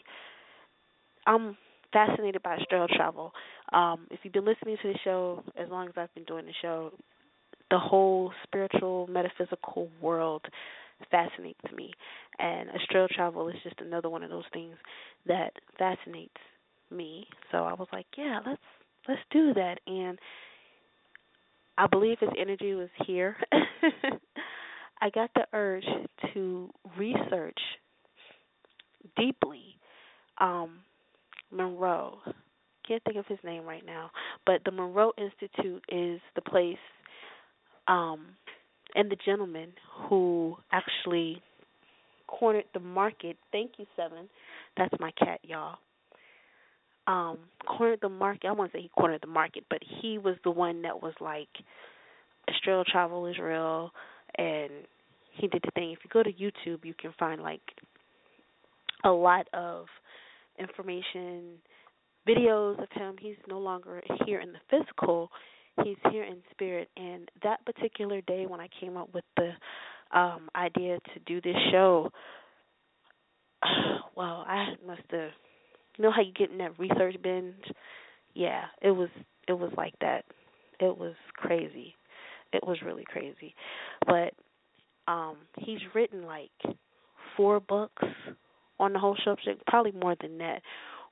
I'm 1.26 1.56
fascinated 1.94 2.42
by 2.42 2.56
astral 2.56 2.86
travel. 2.88 3.32
Um, 3.72 4.06
if 4.10 4.20
you've 4.22 4.34
been 4.34 4.44
listening 4.44 4.76
to 4.82 4.92
the 4.92 4.98
show 5.02 5.42
as 5.56 5.70
long 5.70 5.88
as 5.88 5.94
I've 5.96 6.14
been 6.14 6.24
doing 6.24 6.44
the 6.44 6.52
show, 6.60 6.92
the 7.70 7.78
whole 7.78 8.32
spiritual, 8.42 9.06
metaphysical 9.06 9.88
world 10.02 10.44
fascinates 11.10 11.60
me, 11.74 11.92
and 12.38 12.68
astral 12.70 13.08
travel 13.08 13.48
is 13.48 13.54
just 13.62 13.80
another 13.80 14.10
one 14.10 14.22
of 14.22 14.30
those 14.30 14.44
things 14.52 14.76
that 15.26 15.52
fascinates 15.78 16.34
me. 16.90 17.26
So 17.50 17.58
I 17.58 17.72
was 17.72 17.88
like, 17.92 18.06
yeah, 18.18 18.40
let's 18.46 18.60
let's 19.08 19.20
do 19.30 19.54
that, 19.54 19.78
and 19.86 20.18
I 21.78 21.86
believe 21.86 22.18
his 22.20 22.30
energy 22.38 22.74
was 22.74 22.90
here. 23.06 23.36
I 25.00 25.10
got 25.10 25.30
the 25.34 25.46
urge 25.52 25.86
to 26.32 26.70
research 26.96 27.58
deeply 29.16 29.76
um, 30.38 30.80
Monroe. 31.54 32.18
Can't 32.86 33.02
think 33.04 33.16
of 33.16 33.26
his 33.26 33.38
name 33.44 33.64
right 33.64 33.84
now, 33.86 34.10
but 34.44 34.60
the 34.64 34.70
Monroe 34.70 35.12
Institute 35.16 35.82
is 35.88 36.20
the 36.34 36.42
place 36.42 36.76
um, 37.88 38.26
and 38.94 39.10
the 39.10 39.16
gentleman 39.24 39.72
who 40.08 40.56
actually 40.72 41.40
cornered 42.26 42.64
the 42.74 42.80
market. 42.80 43.36
Thank 43.52 43.72
you, 43.78 43.86
Seven. 43.96 44.28
That's 44.76 44.92
my 45.00 45.12
cat, 45.12 45.40
y'all 45.42 45.76
um 47.06 47.38
cornered 47.66 48.00
the 48.02 48.08
market. 48.08 48.48
I 48.48 48.52
won't 48.52 48.72
say 48.72 48.80
he 48.80 48.90
cornered 48.98 49.20
the 49.22 49.28
market, 49.28 49.64
but 49.68 49.80
he 50.00 50.18
was 50.18 50.36
the 50.44 50.50
one 50.50 50.82
that 50.82 51.02
was 51.02 51.14
like 51.20 51.48
astral 52.48 52.84
travel 52.84 53.26
is 53.26 53.38
real 53.38 53.90
and 54.36 54.70
he 55.32 55.48
did 55.48 55.62
the 55.64 55.70
thing. 55.72 55.92
If 55.92 55.98
you 56.04 56.10
go 56.12 56.22
to 56.22 56.32
YouTube 56.32 56.84
you 56.84 56.94
can 56.98 57.12
find 57.18 57.42
like 57.42 57.60
a 59.04 59.10
lot 59.10 59.48
of 59.52 59.86
information, 60.58 61.58
videos 62.28 62.82
of 62.82 62.88
him. 62.92 63.16
He's 63.20 63.36
no 63.48 63.58
longer 63.58 64.02
here 64.26 64.40
in 64.40 64.52
the 64.52 64.58
physical, 64.70 65.30
he's 65.82 65.96
here 66.10 66.24
in 66.24 66.36
spirit 66.50 66.88
and 66.96 67.28
that 67.42 67.64
particular 67.66 68.20
day 68.22 68.46
when 68.46 68.60
I 68.60 68.68
came 68.80 68.96
up 68.96 69.12
with 69.12 69.24
the 69.36 69.50
um 70.16 70.48
idea 70.54 70.98
to 71.14 71.20
do 71.26 71.40
this 71.40 71.56
show 71.72 72.10
well, 74.16 74.44
I 74.46 74.74
must 74.86 75.02
have 75.10 75.30
you 75.96 76.02
know 76.04 76.10
how 76.10 76.22
you 76.22 76.32
get 76.32 76.50
in 76.50 76.58
that 76.58 76.78
research 76.78 77.16
binge? 77.22 77.54
Yeah, 78.34 78.64
it 78.82 78.90
was 78.90 79.08
it 79.48 79.52
was 79.52 79.72
like 79.76 79.94
that. 80.00 80.24
It 80.80 80.96
was 80.96 81.14
crazy. 81.34 81.94
It 82.52 82.66
was 82.66 82.78
really 82.84 83.04
crazy. 83.04 83.54
But 84.06 84.34
um 85.10 85.36
he's 85.58 85.80
written 85.94 86.24
like 86.24 86.50
four 87.36 87.60
books 87.60 88.04
on 88.78 88.92
the 88.92 88.98
whole 88.98 89.16
subject, 89.24 89.62
probably 89.66 89.92
more 89.92 90.16
than 90.20 90.38
that, 90.38 90.62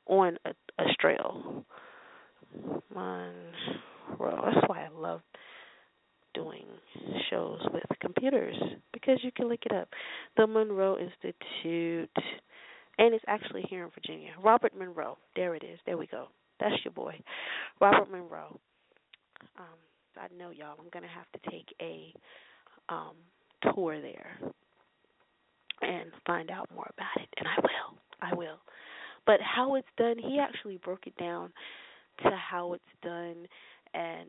on 0.07 0.37
a 0.45 0.53
Astral. 0.79 1.65
Monroe. 2.95 3.33
That's 4.19 4.69
why 4.69 4.85
I 4.85 4.89
love 4.95 5.21
doing 6.35 6.65
shows 7.31 7.61
with 7.73 7.83
computers 8.01 8.57
because 8.93 9.19
you 9.23 9.31
can 9.33 9.49
look 9.49 9.61
it 9.65 9.73
up. 9.73 9.89
The 10.37 10.47
Monroe 10.47 10.97
Institute 10.99 12.11
and 12.99 13.15
it's 13.15 13.25
actually 13.27 13.63
here 13.69 13.85
in 13.85 13.91
Virginia. 13.91 14.31
Robert 14.43 14.77
Monroe. 14.77 15.19
There 15.37 15.55
it 15.55 15.63
is. 15.63 15.79
There 15.87 15.97
we 15.97 16.07
go. 16.07 16.27
That's 16.61 16.75
your 16.85 16.93
boy, 16.93 17.19
Robert 17.81 18.11
Monroe. 18.11 18.59
Um, 19.59 19.65
I 20.17 20.29
know 20.37 20.51
y'all. 20.51 20.77
I'm 20.79 20.91
gonna 20.93 21.09
have 21.09 21.27
to 21.33 21.51
take 21.51 21.75
a 21.81 22.15
um, 22.89 23.17
tour 23.75 24.01
there 24.01 24.39
and 25.83 26.11
find 26.27 26.51
out 26.51 26.69
more 26.75 26.91
about 26.97 27.23
it, 27.23 27.29
and 27.39 27.49
I 27.49 27.61
will. 27.61 27.99
I 28.23 28.35
will. 28.35 28.59
But 29.27 29.41
how 29.41 29.75
it's 29.77 29.89
done, 29.97 30.17
he 30.19 30.39
actually 30.39 30.79
broke 30.79 31.07
it 31.07 31.17
down 31.17 31.53
to 32.23 32.31
how 32.31 32.75
it's 32.75 32.85
done, 33.03 33.47
and 33.95 34.29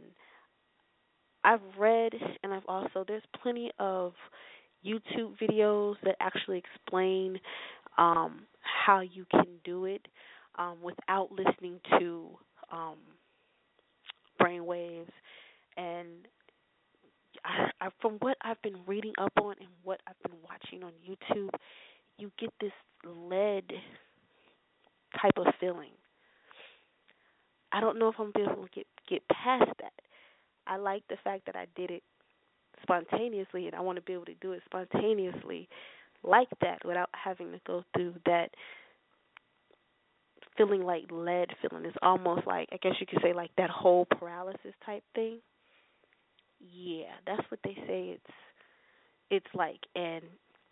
I've 1.43 1.61
read 1.77 2.13
and 2.43 2.53
I've 2.53 2.65
also 2.67 3.03
there's 3.07 3.23
plenty 3.41 3.71
of 3.79 4.13
YouTube 4.85 5.37
videos 5.41 5.95
that 6.03 6.15
actually 6.19 6.57
explain 6.59 7.39
um, 7.97 8.41
how 8.61 9.01
you 9.01 9.25
can 9.31 9.47
do 9.63 9.85
it. 9.85 10.07
um, 10.57 10.77
without 10.83 11.31
listening 11.31 11.79
to 11.99 12.29
um, 12.71 12.97
brain 14.39 14.65
waves 14.65 15.11
and 15.77 16.27
I, 17.45 17.69
I, 17.81 17.89
from 18.01 18.13
what 18.19 18.37
I've 18.41 18.61
been 18.61 18.77
reading 18.87 19.13
up 19.17 19.33
on 19.41 19.55
and 19.59 19.69
what 19.83 19.99
I've 20.07 20.21
been 20.23 20.39
watching 20.43 20.83
on 20.83 20.91
YouTube, 21.07 21.49
you 22.17 22.31
get 22.39 22.51
this 22.61 22.71
lead 23.05 23.71
type 25.21 25.37
of 25.37 25.47
feeling. 25.59 25.91
I 27.71 27.81
don't 27.81 27.97
know 27.97 28.09
if 28.09 28.15
I'm 28.19 28.31
able 28.39 28.63
to 28.63 28.69
get 28.73 28.87
get 29.09 29.27
past 29.29 29.71
that. 29.81 29.93
I 30.67 30.77
like 30.77 31.03
the 31.09 31.17
fact 31.23 31.45
that 31.47 31.55
I 31.55 31.65
did 31.75 31.91
it 31.91 32.03
spontaneously, 32.81 33.65
and 33.65 33.75
I 33.75 33.81
want 33.81 33.97
to 33.97 34.01
be 34.01 34.13
able 34.13 34.25
to 34.25 34.35
do 34.35 34.53
it 34.53 34.61
spontaneously 34.65 35.67
like 36.23 36.47
that 36.61 36.85
without 36.85 37.09
having 37.11 37.51
to 37.51 37.59
go 37.65 37.83
through 37.93 38.13
that 38.25 38.49
feeling 40.55 40.83
like 40.83 41.03
lead 41.11 41.49
feeling. 41.61 41.85
It's 41.85 41.97
almost 42.01 42.45
like 42.47 42.69
I 42.71 42.77
guess 42.77 42.93
you 42.99 43.07
could 43.07 43.21
say 43.21 43.33
like 43.33 43.51
that 43.57 43.69
whole 43.69 44.05
paralysis 44.05 44.73
type 44.85 45.03
thing. 45.15 45.39
Yeah, 46.71 47.11
that's 47.27 47.49
what 47.51 47.59
they 47.63 47.75
say 47.87 48.09
it's 48.17 48.33
it's 49.29 49.55
like 49.55 49.79
and 49.95 50.23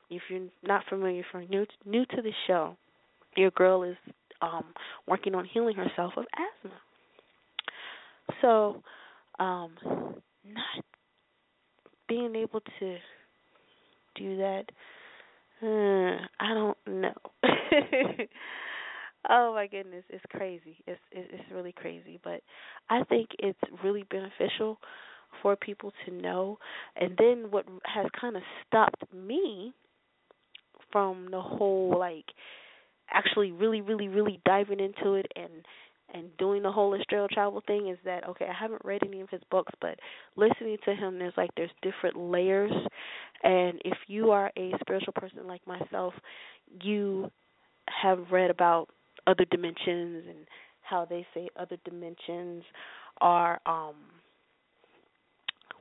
if 0.09 0.21
you're 0.29 0.49
not 0.63 0.83
familiar, 0.89 1.23
you're 1.33 1.43
new 1.47 1.65
new 1.85 2.05
to 2.05 2.21
the 2.21 2.31
show, 2.47 2.75
your 3.37 3.51
girl 3.51 3.83
is 3.83 3.97
um 4.41 4.65
working 5.07 5.35
on 5.35 5.45
healing 5.45 5.75
herself 5.75 6.13
of 6.17 6.25
asthma. 6.35 6.77
So, 8.41 8.81
um 9.39 9.71
not 10.45 10.83
being 12.07 12.35
able 12.35 12.61
to 12.79 12.97
do 14.15 14.37
that 14.37 14.65
uh, 15.63 16.25
I 16.39 16.53
don't 16.53 16.77
know. 16.87 17.13
oh 19.29 19.53
my 19.53 19.67
goodness, 19.67 20.03
it's 20.09 20.23
crazy. 20.29 20.77
It's 20.87 20.99
it's 21.11 21.43
really 21.53 21.71
crazy, 21.71 22.19
but 22.23 22.41
I 22.89 23.03
think 23.05 23.29
it's 23.39 23.59
really 23.83 24.03
beneficial 24.09 24.77
for 25.41 25.55
people 25.55 25.91
to 26.05 26.11
know. 26.13 26.57
And 26.95 27.15
then 27.17 27.47
what 27.49 27.65
has 27.83 28.05
kind 28.19 28.35
of 28.35 28.43
stopped 28.67 29.03
me 29.13 29.73
from 30.91 31.29
the 31.31 31.41
whole 31.41 31.95
like 31.97 32.25
actually 33.11 33.51
really 33.51 33.81
really 33.81 34.07
really 34.07 34.39
diving 34.45 34.79
into 34.79 35.13
it 35.13 35.25
and 35.35 35.65
and 36.13 36.35
doing 36.37 36.61
the 36.63 36.71
whole 36.71 36.95
astral 36.95 37.27
travel 37.27 37.61
thing 37.67 37.87
is 37.87 37.97
that 38.05 38.27
okay 38.27 38.45
i 38.45 38.53
haven't 38.53 38.83
read 38.83 39.01
any 39.05 39.21
of 39.21 39.29
his 39.29 39.41
books 39.49 39.71
but 39.81 39.97
listening 40.35 40.77
to 40.83 40.93
him 40.93 41.19
there's 41.19 41.33
like 41.37 41.49
there's 41.55 41.71
different 41.81 42.17
layers 42.17 42.71
and 43.43 43.81
if 43.85 43.97
you 44.07 44.31
are 44.31 44.51
a 44.57 44.71
spiritual 44.81 45.13
person 45.13 45.39
like 45.47 45.65
myself 45.67 46.13
you 46.81 47.29
have 48.01 48.19
read 48.31 48.49
about 48.49 48.87
other 49.27 49.45
dimensions 49.51 50.23
and 50.27 50.47
how 50.81 51.05
they 51.05 51.25
say 51.33 51.47
other 51.57 51.77
dimensions 51.85 52.63
are 53.19 53.59
um 53.65 53.95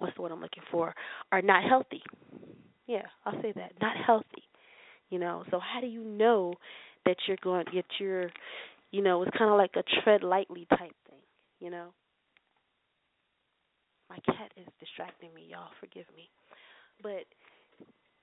what's 0.01 0.15
the 0.17 0.23
word 0.23 0.33
I'm 0.33 0.41
looking 0.41 0.63
for 0.71 0.95
are 1.31 1.43
not 1.43 1.63
healthy. 1.65 2.03
Yeah, 2.87 3.07
I'll 3.25 3.41
say 3.41 3.53
that. 3.55 3.73
Not 3.81 3.97
healthy. 4.05 4.43
You 5.11 5.19
know, 5.19 5.45
so 5.51 5.61
how 5.61 5.81
do 5.81 5.87
you 5.87 6.05
know 6.05 6.55
that 7.05 7.17
you're 7.27 7.37
going 7.43 7.67
that 7.75 7.85
you're 7.99 8.31
you 8.93 9.03
know, 9.03 9.23
it's 9.23 9.37
kinda 9.37 9.55
like 9.55 9.77
a 9.77 9.85
tread 10.03 10.23
lightly 10.25 10.67
type 10.71 10.95
thing, 11.09 11.21
you 11.61 11.71
know? 11.71 11.93
My 14.09 14.19
cat 14.27 14.53
is 14.57 14.67
distracting 14.81 15.33
me, 15.33 15.47
y'all, 15.49 15.71
forgive 15.79 16.07
me. 16.17 16.29
But 17.03 17.25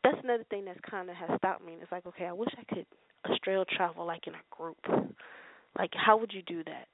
that's 0.03 0.17
another 0.24 0.43
thing 0.50 0.65
that's 0.65 0.79
kinda 0.89 1.13
has 1.13 1.29
stopped 1.38 1.63
me 1.63 1.74
and 1.74 1.81
it's 1.81 1.91
like, 1.91 2.05
okay, 2.07 2.25
I 2.25 2.34
wish 2.34 2.50
I 2.57 2.74
could 2.74 2.86
astral 3.29 3.65
travel 3.65 4.05
like 4.05 4.27
in 4.27 4.34
a 4.34 4.41
group. 4.55 4.77
Like 5.77 5.91
how 5.93 6.17
would 6.17 6.34
you 6.34 6.41
do 6.43 6.63
that? 6.65 6.88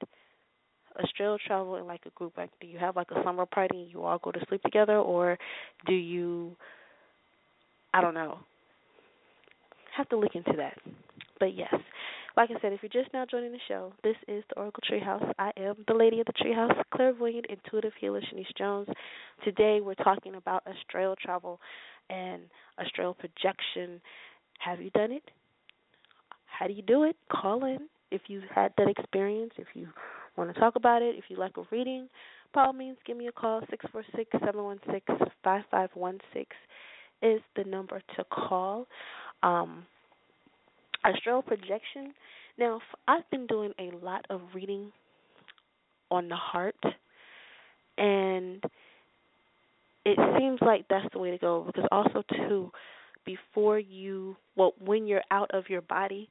Astral 1.02 1.38
travel 1.46 1.76
in 1.76 1.86
like 1.86 2.02
a 2.06 2.10
group? 2.10 2.34
Like, 2.36 2.50
do 2.60 2.66
you 2.66 2.78
have 2.78 2.96
like 2.96 3.10
a 3.10 3.22
summer 3.24 3.46
party 3.46 3.82
and 3.82 3.90
you 3.90 4.02
all 4.02 4.18
go 4.18 4.32
to 4.32 4.40
sleep 4.48 4.62
together, 4.62 4.98
or 4.98 5.38
do 5.86 5.94
you? 5.94 6.56
I 7.92 8.00
don't 8.00 8.14
know. 8.14 8.38
Have 9.96 10.08
to 10.08 10.16
look 10.16 10.34
into 10.34 10.54
that. 10.56 10.76
But 11.38 11.54
yes, 11.54 11.74
like 12.36 12.50
I 12.50 12.60
said, 12.60 12.72
if 12.72 12.80
you're 12.82 13.02
just 13.02 13.12
now 13.14 13.24
joining 13.30 13.52
the 13.52 13.58
show, 13.68 13.92
this 14.02 14.16
is 14.26 14.42
the 14.48 14.56
Oracle 14.56 14.82
Treehouse. 14.90 15.32
I 15.38 15.52
am 15.56 15.76
the 15.86 15.94
lady 15.94 16.20
of 16.20 16.26
the 16.26 16.32
Treehouse, 16.32 16.82
clairvoyant, 16.92 17.46
intuitive 17.48 17.92
healer 18.00 18.20
Shanice 18.20 18.46
Jones. 18.58 18.88
Today 19.44 19.80
we're 19.80 19.94
talking 19.94 20.34
about 20.34 20.64
astral 20.66 21.14
travel 21.16 21.60
and 22.10 22.42
astral 22.78 23.14
projection. 23.14 24.00
Have 24.58 24.80
you 24.80 24.90
done 24.90 25.12
it? 25.12 25.22
How 26.46 26.66
do 26.66 26.72
you 26.72 26.82
do 26.82 27.04
it? 27.04 27.16
Call 27.30 27.64
in 27.64 27.88
if 28.10 28.22
you've 28.26 28.44
had 28.52 28.72
that 28.78 28.88
experience. 28.88 29.52
If 29.56 29.68
you 29.74 29.88
want 30.36 30.52
to 30.52 30.60
talk 30.60 30.76
about 30.76 31.02
it, 31.02 31.16
if 31.16 31.24
you 31.28 31.36
like 31.36 31.56
a 31.56 31.62
reading, 31.70 32.08
by 32.54 32.66
all 32.66 32.72
means, 32.72 32.96
give 33.06 33.16
me 33.16 33.26
a 33.28 33.32
call. 33.32 33.62
Six 33.70 33.84
four 33.90 34.04
six 34.14 34.30
seven 34.44 34.62
one 34.62 34.80
six 34.90 35.04
five 35.42 35.62
five 35.70 35.90
one 35.94 36.18
six 36.32 36.50
is 37.22 37.40
the 37.56 37.64
number 37.64 38.00
to 38.16 38.24
call. 38.24 38.86
Um, 39.42 39.84
astral 41.04 41.42
projection. 41.42 42.14
Now, 42.58 42.80
I've 43.08 43.28
been 43.30 43.46
doing 43.46 43.72
a 43.78 43.90
lot 44.04 44.24
of 44.30 44.40
reading 44.54 44.92
on 46.10 46.28
the 46.28 46.36
heart, 46.36 46.76
and 47.98 48.62
it 50.04 50.18
seems 50.38 50.58
like 50.60 50.86
that's 50.88 51.06
the 51.12 51.18
way 51.18 51.30
to 51.30 51.38
go 51.38 51.64
because 51.66 51.88
also 51.90 52.22
too 52.36 52.70
before 53.24 53.78
you 53.78 54.36
well 54.56 54.72
when 54.84 55.06
you're 55.06 55.22
out 55.30 55.50
of 55.54 55.64
your 55.68 55.80
body 55.82 56.28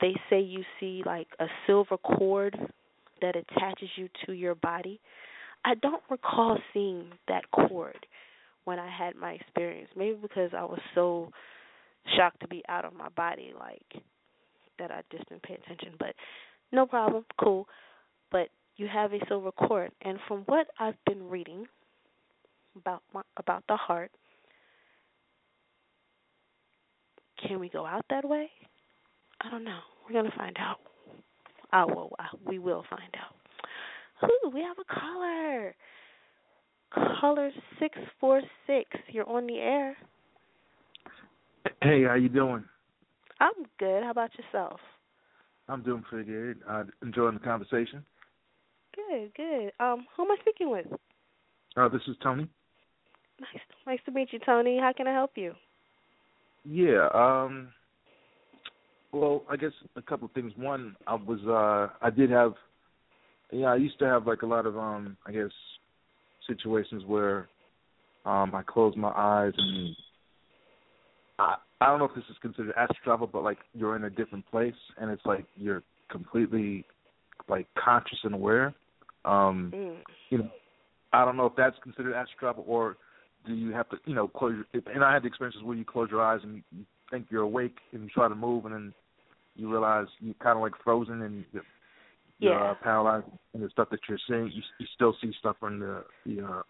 they 0.00 0.14
say 0.30 0.40
you 0.40 0.62
see 0.80 1.02
like 1.04 1.26
a 1.40 1.46
silver 1.66 1.98
cord 1.98 2.56
that 3.20 3.36
attaches 3.36 3.88
you 3.96 4.08
to 4.26 4.32
your 4.32 4.54
body. 4.54 5.00
I 5.64 5.74
don't 5.74 6.02
recall 6.10 6.58
seeing 6.72 7.10
that 7.28 7.50
cord 7.50 8.06
when 8.64 8.78
I 8.78 8.90
had 8.90 9.16
my 9.16 9.32
experience. 9.32 9.88
Maybe 9.96 10.16
because 10.20 10.50
I 10.56 10.64
was 10.64 10.80
so 10.94 11.30
shocked 12.16 12.40
to 12.40 12.48
be 12.48 12.62
out 12.68 12.84
of 12.84 12.94
my 12.94 13.08
body, 13.10 13.52
like 13.58 14.02
that 14.78 14.90
I 14.90 15.02
just 15.10 15.28
didn't 15.28 15.42
pay 15.42 15.54
attention. 15.54 15.94
But 15.98 16.14
no 16.72 16.86
problem, 16.86 17.24
cool. 17.40 17.66
But 18.30 18.48
you 18.76 18.88
have 18.92 19.12
a 19.12 19.18
silver 19.28 19.52
cord, 19.52 19.90
and 20.02 20.18
from 20.28 20.42
what 20.46 20.66
I've 20.78 21.02
been 21.06 21.28
reading 21.28 21.66
about 22.76 23.02
my, 23.14 23.22
about 23.38 23.64
the 23.68 23.76
heart, 23.76 24.10
can 27.46 27.58
we 27.58 27.68
go 27.68 27.86
out 27.86 28.04
that 28.10 28.28
way? 28.28 28.50
I 29.40 29.50
don't 29.50 29.64
know. 29.64 29.78
We're 30.04 30.20
gonna 30.20 30.34
find 30.36 30.56
out. 30.58 30.78
Oh 31.76 31.86
well, 31.86 32.10
we 32.46 32.58
will 32.58 32.84
find 32.88 33.14
out. 33.20 34.30
Ooh, 34.30 34.50
we 34.50 34.62
have 34.62 34.78
a 34.78 35.00
caller. 35.00 35.74
Caller 37.20 37.50
six 37.78 37.98
four 38.18 38.40
six. 38.66 38.88
You're 39.08 39.28
on 39.28 39.46
the 39.46 39.58
air. 39.58 39.94
Hey, 41.82 42.04
how 42.04 42.14
you 42.14 42.30
doing? 42.30 42.64
I'm 43.40 43.52
good. 43.78 44.02
How 44.04 44.10
about 44.10 44.30
yourself? 44.38 44.80
I'm 45.68 45.82
doing 45.82 46.02
pretty 46.08 46.30
good. 46.30 46.60
Uh, 46.66 46.84
enjoying 47.02 47.34
the 47.34 47.40
conversation. 47.40 48.02
Good, 48.94 49.34
good. 49.36 49.72
Um, 49.78 50.06
who 50.16 50.24
am 50.24 50.30
I 50.30 50.36
speaking 50.40 50.70
with? 50.70 50.86
Uh, 51.76 51.88
this 51.88 52.00
is 52.08 52.16
Tony. 52.22 52.48
Nice, 53.38 53.62
nice 53.86 53.98
to 54.06 54.12
meet 54.12 54.32
you, 54.32 54.38
Tony. 54.46 54.78
How 54.80 54.94
can 54.96 55.06
I 55.06 55.12
help 55.12 55.32
you? 55.34 55.52
Yeah. 56.64 57.08
Um. 57.12 57.68
Well, 59.16 59.44
I 59.48 59.56
guess 59.56 59.72
a 59.96 60.02
couple 60.02 60.26
of 60.26 60.32
things. 60.32 60.52
One, 60.56 60.94
I 61.06 61.14
was 61.14 61.40
uh 61.46 61.94
I 62.04 62.10
did 62.10 62.30
have 62.30 62.52
yeah, 63.50 63.68
I 63.68 63.76
used 63.76 63.98
to 64.00 64.04
have 64.04 64.26
like 64.26 64.42
a 64.42 64.46
lot 64.46 64.66
of 64.66 64.76
um 64.76 65.16
I 65.26 65.32
guess 65.32 65.50
situations 66.46 67.02
where 67.06 67.48
um 68.26 68.54
I 68.54 68.62
closed 68.62 68.98
my 68.98 69.12
eyes 69.16 69.54
and 69.56 69.96
I 71.38 71.54
I 71.80 71.86
don't 71.86 71.98
know 71.98 72.04
if 72.04 72.14
this 72.14 72.24
is 72.30 72.36
considered 72.42 72.74
astral 72.76 72.98
travel, 73.04 73.26
but 73.26 73.42
like 73.42 73.56
you're 73.72 73.96
in 73.96 74.04
a 74.04 74.10
different 74.10 74.46
place 74.50 74.74
and 74.98 75.10
it's 75.10 75.24
like 75.24 75.46
you're 75.56 75.82
completely 76.10 76.84
like 77.48 77.66
conscious 77.82 78.18
and 78.22 78.34
aware. 78.34 78.74
Um 79.24 79.72
mm. 79.74 79.96
you 80.28 80.38
know, 80.38 80.50
I 81.14 81.24
don't 81.24 81.38
know 81.38 81.46
if 81.46 81.56
that's 81.56 81.76
considered 81.82 82.12
astral 82.12 82.38
travel 82.38 82.64
or 82.68 82.98
do 83.46 83.54
you 83.54 83.72
have 83.72 83.88
to, 83.88 83.96
you 84.04 84.14
know, 84.14 84.28
close 84.28 84.56
your 84.74 84.82
and 84.94 85.02
I 85.02 85.14
had 85.14 85.22
the 85.22 85.28
experiences 85.28 85.62
where 85.62 85.76
you 85.76 85.86
close 85.86 86.10
your 86.10 86.20
eyes 86.20 86.40
and 86.42 86.62
you 86.70 86.84
think 87.10 87.28
you're 87.30 87.42
awake 87.42 87.76
and 87.92 88.02
you 88.02 88.10
try 88.10 88.28
to 88.28 88.34
move 88.34 88.66
and 88.66 88.74
then 88.74 88.94
you 89.56 89.70
realize 89.70 90.06
you're 90.20 90.34
kind 90.34 90.56
of 90.56 90.62
like 90.62 90.72
frozen 90.84 91.22
and 91.22 91.44
you're 91.52 91.64
Yeah. 92.38 92.70
uh, 92.70 92.74
paralyzed, 92.74 93.26
and 93.54 93.62
the 93.62 93.70
stuff 93.70 93.88
that 93.90 94.00
you're 94.08 94.18
seeing, 94.28 94.50
you 94.52 94.62
you 94.78 94.86
still 94.94 95.16
see 95.20 95.32
stuff 95.38 95.56
from 95.58 95.78
the 95.78 96.04
the 96.24 96.44
uh, 96.44 96.62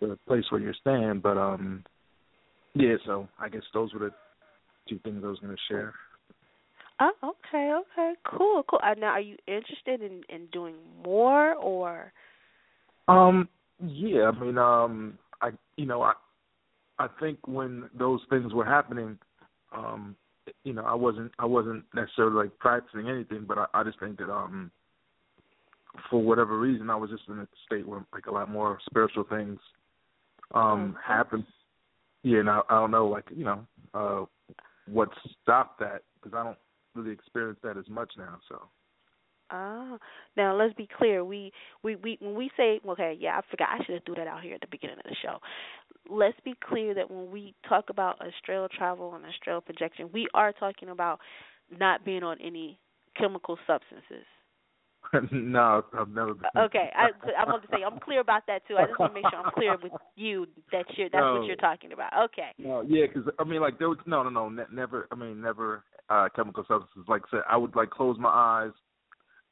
the 0.00 0.18
place 0.26 0.44
where 0.50 0.60
you're 0.60 0.74
staying. 0.74 1.20
But 1.20 1.36
um, 1.36 1.84
yeah. 2.74 2.96
So 3.04 3.28
I 3.38 3.48
guess 3.48 3.62
those 3.74 3.92
were 3.92 4.10
the 4.10 4.12
two 4.88 4.98
things 5.00 5.22
I 5.24 5.28
was 5.28 5.40
going 5.40 5.54
to 5.54 5.62
share. 5.68 5.94
Oh, 6.98 7.12
okay, 7.22 7.72
okay, 7.72 8.14
cool, 8.24 8.62
cool. 8.62 8.80
Uh, 8.82 8.94
now, 8.94 9.08
are 9.08 9.20
you 9.20 9.36
interested 9.46 10.00
in 10.00 10.22
in 10.28 10.46
doing 10.52 10.76
more 11.04 11.54
or? 11.54 12.12
Um, 13.08 13.48
yeah. 13.84 14.30
I 14.34 14.40
mean, 14.40 14.58
um, 14.58 15.18
I 15.42 15.50
you 15.76 15.86
know 15.86 16.02
I 16.02 16.14
I 16.98 17.08
think 17.20 17.46
when 17.46 17.90
those 17.98 18.20
things 18.30 18.54
were 18.54 18.64
happening, 18.64 19.18
um, 19.76 20.16
you 20.66 20.72
know, 20.72 20.82
I 20.82 20.94
wasn't 20.94 21.30
I 21.38 21.46
wasn't 21.46 21.84
necessarily 21.94 22.34
like 22.34 22.58
practicing 22.58 23.08
anything, 23.08 23.44
but 23.46 23.56
I, 23.56 23.66
I 23.72 23.84
just 23.84 24.00
think 24.00 24.18
that 24.18 24.28
um 24.28 24.72
for 26.10 26.20
whatever 26.20 26.58
reason 26.58 26.90
I 26.90 26.96
was 26.96 27.08
just 27.08 27.22
in 27.28 27.38
a 27.38 27.48
state 27.64 27.86
where 27.86 28.04
like 28.12 28.26
a 28.26 28.32
lot 28.32 28.50
more 28.50 28.78
spiritual 28.90 29.24
things 29.24 29.60
um 30.54 30.94
Mhm. 30.94 31.02
happened. 31.02 31.46
Yeah, 32.24 32.40
and 32.40 32.50
I, 32.50 32.62
I 32.68 32.74
don't 32.80 32.90
know 32.90 33.06
like, 33.06 33.30
you 33.30 33.44
know, 33.44 33.66
uh 33.94 34.24
what 34.86 35.08
stopped 35.42 35.78
that 35.78 36.02
because 36.20 36.36
I 36.36 36.42
don't 36.42 36.58
really 36.96 37.12
experience 37.12 37.60
that 37.62 37.76
as 37.76 37.88
much 37.88 38.12
now, 38.18 38.40
so 38.48 38.68
Ah, 39.50 39.98
now 40.36 40.56
let's 40.56 40.74
be 40.74 40.88
clear. 40.98 41.24
We 41.24 41.52
we 41.82 41.96
we 41.96 42.18
when 42.20 42.34
we 42.34 42.50
say 42.56 42.80
okay, 42.86 43.16
yeah, 43.18 43.38
I 43.38 43.40
forgot. 43.50 43.68
I 43.70 43.84
should 43.84 43.94
have 43.94 44.04
threw 44.04 44.14
that 44.16 44.26
out 44.26 44.42
here 44.42 44.54
at 44.54 44.60
the 44.60 44.66
beginning 44.70 44.96
of 44.98 45.04
the 45.04 45.16
show. 45.22 45.38
Let's 46.08 46.38
be 46.44 46.54
clear 46.68 46.94
that 46.94 47.10
when 47.10 47.30
we 47.30 47.54
talk 47.68 47.90
about 47.90 48.20
astral 48.24 48.68
travel 48.68 49.14
and 49.14 49.24
astral 49.24 49.60
projection, 49.60 50.10
we 50.12 50.28
are 50.34 50.52
talking 50.52 50.88
about 50.88 51.20
not 51.76 52.04
being 52.04 52.22
on 52.22 52.38
any 52.40 52.78
chemical 53.16 53.58
substances. 53.66 54.24
no, 55.32 55.84
I've 55.98 56.08
never 56.08 56.34
been. 56.34 56.50
Okay, 56.56 56.90
I 56.94 57.08
I 57.38 57.44
want 57.48 57.62
to 57.62 57.68
say 57.68 57.84
I'm 57.84 57.98
clear 58.00 58.20
about 58.20 58.42
that 58.48 58.66
too. 58.66 58.76
I 58.76 58.86
just 58.86 58.98
want 58.98 59.14
to 59.14 59.20
make 59.20 59.30
sure 59.30 59.40
I'm 59.40 59.52
clear 59.52 59.76
with 59.80 59.92
you 60.16 60.46
that 60.72 60.84
you're 60.96 61.08
that's 61.08 61.22
No. 61.22 61.38
what 61.38 61.46
you're 61.46 61.56
talking 61.56 61.92
about. 61.92 62.12
Okay. 62.24 62.50
No, 62.58 62.82
yeah, 62.82 63.06
because 63.06 63.30
I 63.38 63.44
mean, 63.44 63.60
like 63.60 63.78
there 63.78 63.88
was 63.88 63.98
no, 64.06 64.22
no, 64.22 64.30
no, 64.30 64.48
ne- 64.48 64.64
never. 64.72 65.06
I 65.12 65.14
mean, 65.14 65.40
never 65.40 65.84
uh 66.10 66.28
chemical 66.34 66.64
substances. 66.66 67.04
Like 67.08 67.22
I 67.28 67.36
said, 67.36 67.42
I 67.48 67.56
would 67.56 67.76
like 67.76 67.90
close 67.90 68.16
my 68.18 68.28
eyes, 68.30 68.72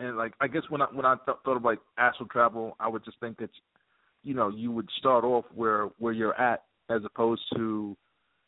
and 0.01 0.17
like 0.17 0.33
I 0.41 0.49
guess 0.49 0.63
when 0.69 0.83
I 0.83 0.87
when 0.87 1.07
I 1.07 1.17
th- 1.25 1.39
thought 1.45 1.57
of 1.57 1.65
like 1.65 1.79
astral 1.99 2.29
travel, 2.29 2.77
I 2.81 2.89
would 2.89 3.05
just 3.05 3.19
think 3.21 3.39
that, 3.39 3.51
you 4.23 4.35
know, 4.35 4.49
you 4.49 4.71
would 4.73 4.89
start 4.99 5.25
off 5.25 5.45
where 5.55 5.89
where 5.99 6.13
you're 6.13 6.39
at 6.41 6.65
as 6.91 7.03
opposed 7.05 7.43
to, 7.57 7.97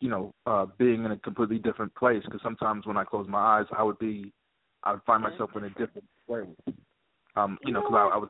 you 0.00 0.08
know, 0.08 0.34
uh 0.46 0.66
being 0.78 1.04
in 1.04 1.12
a 1.12 1.16
completely 1.18 1.58
different 1.58 1.94
place. 1.94 2.22
Because 2.24 2.40
sometimes 2.42 2.86
when 2.86 2.96
I 2.96 3.04
close 3.04 3.26
my 3.28 3.38
eyes, 3.60 3.66
I 3.76 3.82
would 3.82 3.98
be, 3.98 4.32
I 4.82 4.92
would 4.92 5.02
find 5.06 5.22
myself 5.22 5.50
in 5.56 5.64
a 5.64 5.70
different 5.70 6.04
place. 6.26 6.48
Um, 7.36 7.58
you 7.64 7.72
know, 7.72 7.82
because 7.82 8.10
I? 8.12 8.14
I 8.14 8.18
was. 8.18 8.28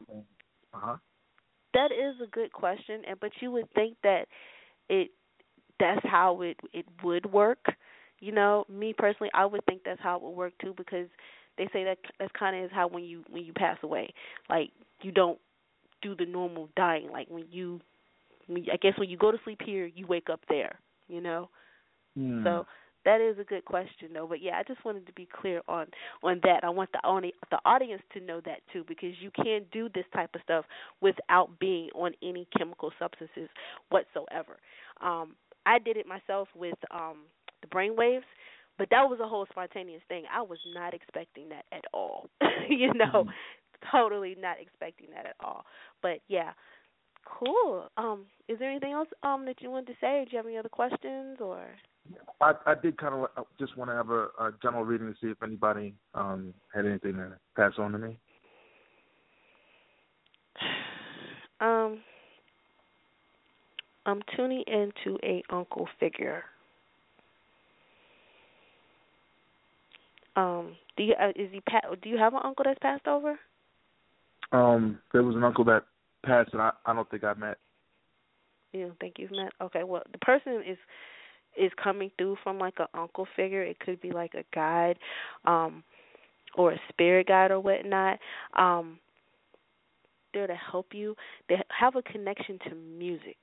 Uh 0.74 0.78
huh. 0.78 0.96
That 1.74 1.92
is 1.92 2.16
a 2.22 2.30
good 2.30 2.52
question, 2.52 3.02
and 3.08 3.18
but 3.20 3.30
you 3.40 3.50
would 3.52 3.70
think 3.74 3.96
that 4.02 4.26
it 4.88 5.10
that's 5.78 6.04
how 6.04 6.42
it 6.42 6.58
it 6.72 6.86
would 7.02 7.30
work. 7.32 7.64
You 8.20 8.32
know, 8.32 8.64
me 8.68 8.94
personally, 8.96 9.30
I 9.34 9.44
would 9.44 9.64
think 9.66 9.82
that's 9.84 10.00
how 10.00 10.16
it 10.16 10.22
would 10.22 10.30
work 10.30 10.54
too 10.60 10.74
because 10.76 11.08
they 11.58 11.68
say 11.72 11.84
that 11.84 11.98
that's 12.18 12.32
kind 12.38 12.56
of 12.56 12.64
is 12.64 12.70
how 12.72 12.88
when 12.88 13.04
you 13.04 13.24
when 13.30 13.44
you 13.44 13.52
pass 13.52 13.78
away, 13.82 14.12
like 14.48 14.70
you 15.02 15.12
don't 15.12 15.38
do 16.02 16.14
the 16.14 16.26
normal 16.26 16.68
dying. 16.76 17.10
Like 17.10 17.28
when 17.28 17.44
you, 17.50 17.80
when 18.46 18.64
I 18.72 18.76
guess 18.76 18.92
when 18.98 19.08
you 19.08 19.16
go 19.16 19.30
to 19.30 19.38
sleep 19.44 19.60
here, 19.64 19.86
you 19.86 20.06
wake 20.06 20.28
up 20.30 20.40
there. 20.48 20.78
You 21.08 21.20
know, 21.20 21.48
Hmm. 22.14 22.42
so 22.42 22.66
that 23.04 23.20
is 23.20 23.38
a 23.38 23.44
good 23.44 23.64
question 23.64 24.08
though. 24.12 24.26
But 24.26 24.42
yeah, 24.42 24.56
I 24.58 24.62
just 24.62 24.84
wanted 24.84 25.06
to 25.06 25.12
be 25.12 25.26
clear 25.40 25.60
on 25.68 25.86
on 26.22 26.40
that. 26.44 26.64
I 26.64 26.68
want 26.70 26.90
the 26.92 27.00
only 27.06 27.32
the 27.50 27.58
audience 27.64 28.02
to 28.14 28.20
know 28.20 28.40
that 28.44 28.60
too 28.72 28.84
because 28.86 29.12
you 29.20 29.30
can't 29.30 29.70
do 29.70 29.88
this 29.94 30.04
type 30.14 30.30
of 30.34 30.40
stuff 30.42 30.64
without 31.00 31.58
being 31.58 31.88
on 31.94 32.12
any 32.22 32.46
chemical 32.56 32.90
substances 32.98 33.48
whatsoever. 33.90 34.56
Um 35.02 35.34
I 35.66 35.78
did 35.78 35.96
it 35.96 36.06
myself 36.06 36.48
with 36.54 36.78
um 36.90 37.18
the 37.62 37.68
brain 37.68 37.94
waves, 37.96 38.24
but 38.78 38.88
that 38.90 39.08
was 39.08 39.20
a 39.20 39.28
whole 39.28 39.46
spontaneous 39.50 40.02
thing. 40.08 40.24
I 40.32 40.42
was 40.42 40.58
not 40.74 40.94
expecting 40.94 41.48
that 41.50 41.64
at 41.72 41.84
all. 41.92 42.28
you 42.68 42.92
know, 42.94 43.24
Mhm. 43.24 43.32
totally 43.90 44.34
not 44.38 44.56
expecting 44.60 45.10
that 45.10 45.26
at 45.26 45.36
all. 45.40 45.64
But 46.02 46.20
yeah, 46.28 46.52
cool. 47.24 47.90
Um 47.96 48.26
is 48.48 48.58
there 48.58 48.70
anything 48.70 48.92
else 48.92 49.08
um 49.22 49.44
that 49.46 49.60
you 49.60 49.70
wanted 49.70 49.88
to 49.88 49.98
say? 50.00 50.24
Do 50.24 50.30
you 50.32 50.36
have 50.38 50.46
any 50.46 50.58
other 50.58 50.68
questions 50.68 51.38
or 51.40 51.66
I, 52.40 52.52
I 52.66 52.74
did 52.74 52.98
kind 52.98 53.14
of 53.14 53.46
just 53.58 53.76
want 53.76 53.90
to 53.90 53.94
have 53.94 54.10
a, 54.10 54.28
a 54.38 54.52
general 54.62 54.84
reading 54.84 55.12
to 55.12 55.14
see 55.20 55.30
if 55.30 55.42
anybody 55.42 55.94
um, 56.14 56.54
had 56.74 56.86
anything 56.86 57.14
to 57.14 57.32
pass 57.56 57.72
on 57.78 57.92
to 57.92 57.98
me. 57.98 58.18
Um, 61.58 62.00
I'm 64.04 64.20
tuning 64.36 64.62
into 64.66 65.18
a 65.22 65.42
uncle 65.48 65.88
figure. 65.98 66.44
Um, 70.36 70.76
do 70.96 71.02
you 71.02 71.14
uh, 71.20 71.30
is 71.34 71.48
he 71.50 71.60
pa- 71.60 71.94
do 72.02 72.08
you 72.08 72.18
have 72.18 72.34
an 72.34 72.40
uncle 72.44 72.64
that's 72.64 72.78
passed 72.80 73.06
over? 73.06 73.38
Um, 74.52 74.98
there 75.12 75.22
was 75.22 75.34
an 75.34 75.44
uncle 75.44 75.64
that 75.64 75.84
passed, 76.24 76.52
and 76.52 76.62
I, 76.62 76.72
I 76.84 76.94
don't 76.94 77.08
think 77.10 77.24
I 77.24 77.34
met. 77.34 77.58
You 78.72 78.86
don't 78.86 79.00
think 79.00 79.14
you've 79.18 79.30
met? 79.32 79.52
Okay, 79.60 79.82
well 79.82 80.02
the 80.12 80.18
person 80.18 80.62
is 80.66 80.78
is 81.56 81.72
coming 81.82 82.10
through 82.18 82.36
from 82.42 82.58
like 82.58 82.74
an 82.78 82.86
uncle 82.94 83.26
figure. 83.34 83.62
It 83.62 83.80
could 83.80 84.00
be 84.00 84.10
like 84.10 84.34
a 84.34 84.44
guide, 84.54 84.98
um, 85.46 85.82
or 86.54 86.72
a 86.72 86.80
spirit 86.90 87.28
guide 87.28 87.50
or 87.50 87.60
whatnot. 87.60 88.18
Um, 88.54 88.98
there 90.34 90.46
to 90.46 90.54
help 90.54 90.88
you. 90.92 91.16
They 91.48 91.56
have 91.68 91.96
a 91.96 92.02
connection 92.02 92.58
to 92.68 92.74
music, 92.74 93.38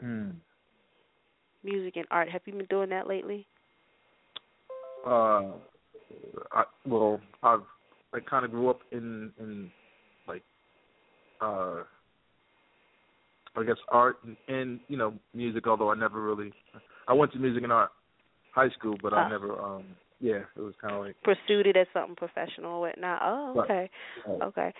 Hmm. 0.00 0.30
music 1.62 1.96
and 1.96 2.06
art. 2.10 2.28
Have 2.28 2.42
you 2.46 2.52
been 2.54 2.66
doing 2.66 2.90
that 2.90 3.06
lately? 3.06 3.46
Uh, 5.06 5.52
I, 6.52 6.64
well, 6.86 7.20
I've 7.42 7.62
I 8.12 8.20
kind 8.20 8.44
of 8.44 8.50
grew 8.50 8.68
up 8.70 8.80
in 8.92 9.32
in 9.38 9.70
like 10.26 10.42
uh, 11.40 11.82
I 13.56 13.64
guess 13.64 13.76
art 13.88 14.18
and, 14.24 14.36
and 14.48 14.80
you 14.88 14.96
know 14.96 15.14
music. 15.34 15.66
Although 15.66 15.90
I 15.90 15.94
never 15.94 16.22
really, 16.22 16.52
I 17.08 17.12
went 17.12 17.32
to 17.32 17.38
music 17.38 17.62
and 17.62 17.72
art 17.72 17.90
high 18.50 18.70
school, 18.70 18.96
but 19.02 19.12
I 19.12 19.24
Ah. 19.24 19.28
never. 19.28 19.60
um 19.60 19.84
Yeah, 20.20 20.42
it 20.56 20.60
was 20.60 20.74
kind 20.80 20.94
of 20.94 21.00
like. 21.00 21.16
pursued 21.22 21.66
it 21.66 21.76
as 21.76 21.86
something 21.92 22.16
professional 22.16 22.72
or 22.72 22.80
whatnot. 22.80 23.20
Oh, 23.22 23.60
okay. 23.60 23.88
Right. 24.26 24.42
Okay. 24.42 24.74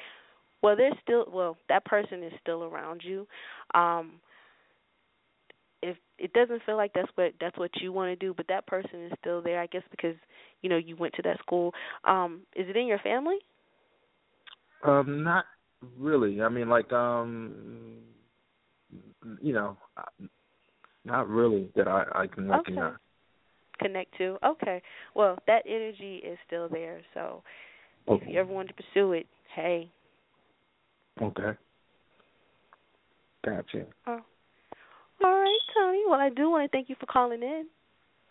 Well, 0.62 0.76
there's 0.76 0.98
still 1.02 1.24
well, 1.32 1.56
that 1.68 1.84
person 1.84 2.22
is 2.22 2.32
still 2.40 2.64
around 2.64 3.02
you. 3.04 3.26
Um 3.74 4.20
it 6.20 6.32
doesn't 6.32 6.62
feel 6.64 6.76
like 6.76 6.92
that's 6.94 7.10
what 7.16 7.32
that's 7.40 7.56
what 7.58 7.70
you 7.80 7.92
want 7.92 8.10
to 8.10 8.16
do, 8.26 8.34
but 8.36 8.46
that 8.48 8.66
person 8.66 9.06
is 9.06 9.12
still 9.20 9.40
there, 9.42 9.60
I 9.60 9.66
guess 9.66 9.82
because 9.90 10.16
you 10.62 10.68
know 10.68 10.76
you 10.76 10.96
went 10.96 11.14
to 11.14 11.22
that 11.22 11.38
school. 11.40 11.72
Um 12.04 12.40
is 12.54 12.68
it 12.68 12.76
in 12.76 12.86
your 12.86 12.98
family? 12.98 13.38
Um, 14.82 15.22
not 15.22 15.44
really. 15.98 16.40
I 16.40 16.48
mean, 16.48 16.68
like, 16.68 16.90
um, 16.92 17.98
you 19.40 19.52
know, 19.52 19.76
not 21.04 21.28
really 21.28 21.70
that 21.76 21.86
I 21.88 22.04
I 22.14 22.26
can 22.26 22.44
Okay. 22.50 22.56
recognize. 22.56 22.94
Connect 23.78 24.16
to. 24.18 24.38
Okay. 24.44 24.82
Well, 25.14 25.38
that 25.46 25.62
energy 25.66 26.16
is 26.16 26.38
still 26.46 26.68
there. 26.68 27.00
So 27.14 27.42
if 28.08 28.22
you 28.26 28.38
ever 28.38 28.52
want 28.52 28.68
to 28.68 28.74
pursue 28.74 29.12
it, 29.12 29.26
hey. 29.54 29.90
Okay. 31.22 31.52
Gotcha. 33.44 33.86
Oh. 34.06 34.20
All 35.22 35.38
right, 35.38 35.58
Tony. 35.74 36.02
Well, 36.08 36.20
I 36.20 36.30
do 36.30 36.50
want 36.50 36.70
to 36.70 36.76
thank 36.76 36.88
you 36.88 36.96
for 36.98 37.06
calling 37.06 37.42
in. 37.42 37.66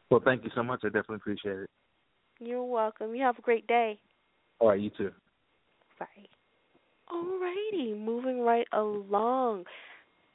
Well, 0.10 0.22
thank 0.24 0.44
you 0.44 0.50
so 0.56 0.64
much. 0.64 0.82
I 0.84 0.88
definitely 0.88 1.18
appreciate 1.18 1.58
it. 1.60 1.70
You're 2.40 2.64
welcome. 2.64 3.14
You 3.14 3.24
have 3.24 3.38
a 3.38 3.42
great 3.42 3.68
day. 3.68 4.00
All 4.60 4.70
right, 4.70 4.80
you 4.80 4.90
too. 4.98 5.12
Bye. 6.00 6.06
All 7.12 7.40
righty, 7.40 7.94
moving 7.94 8.42
right 8.42 8.68
along. 8.72 9.66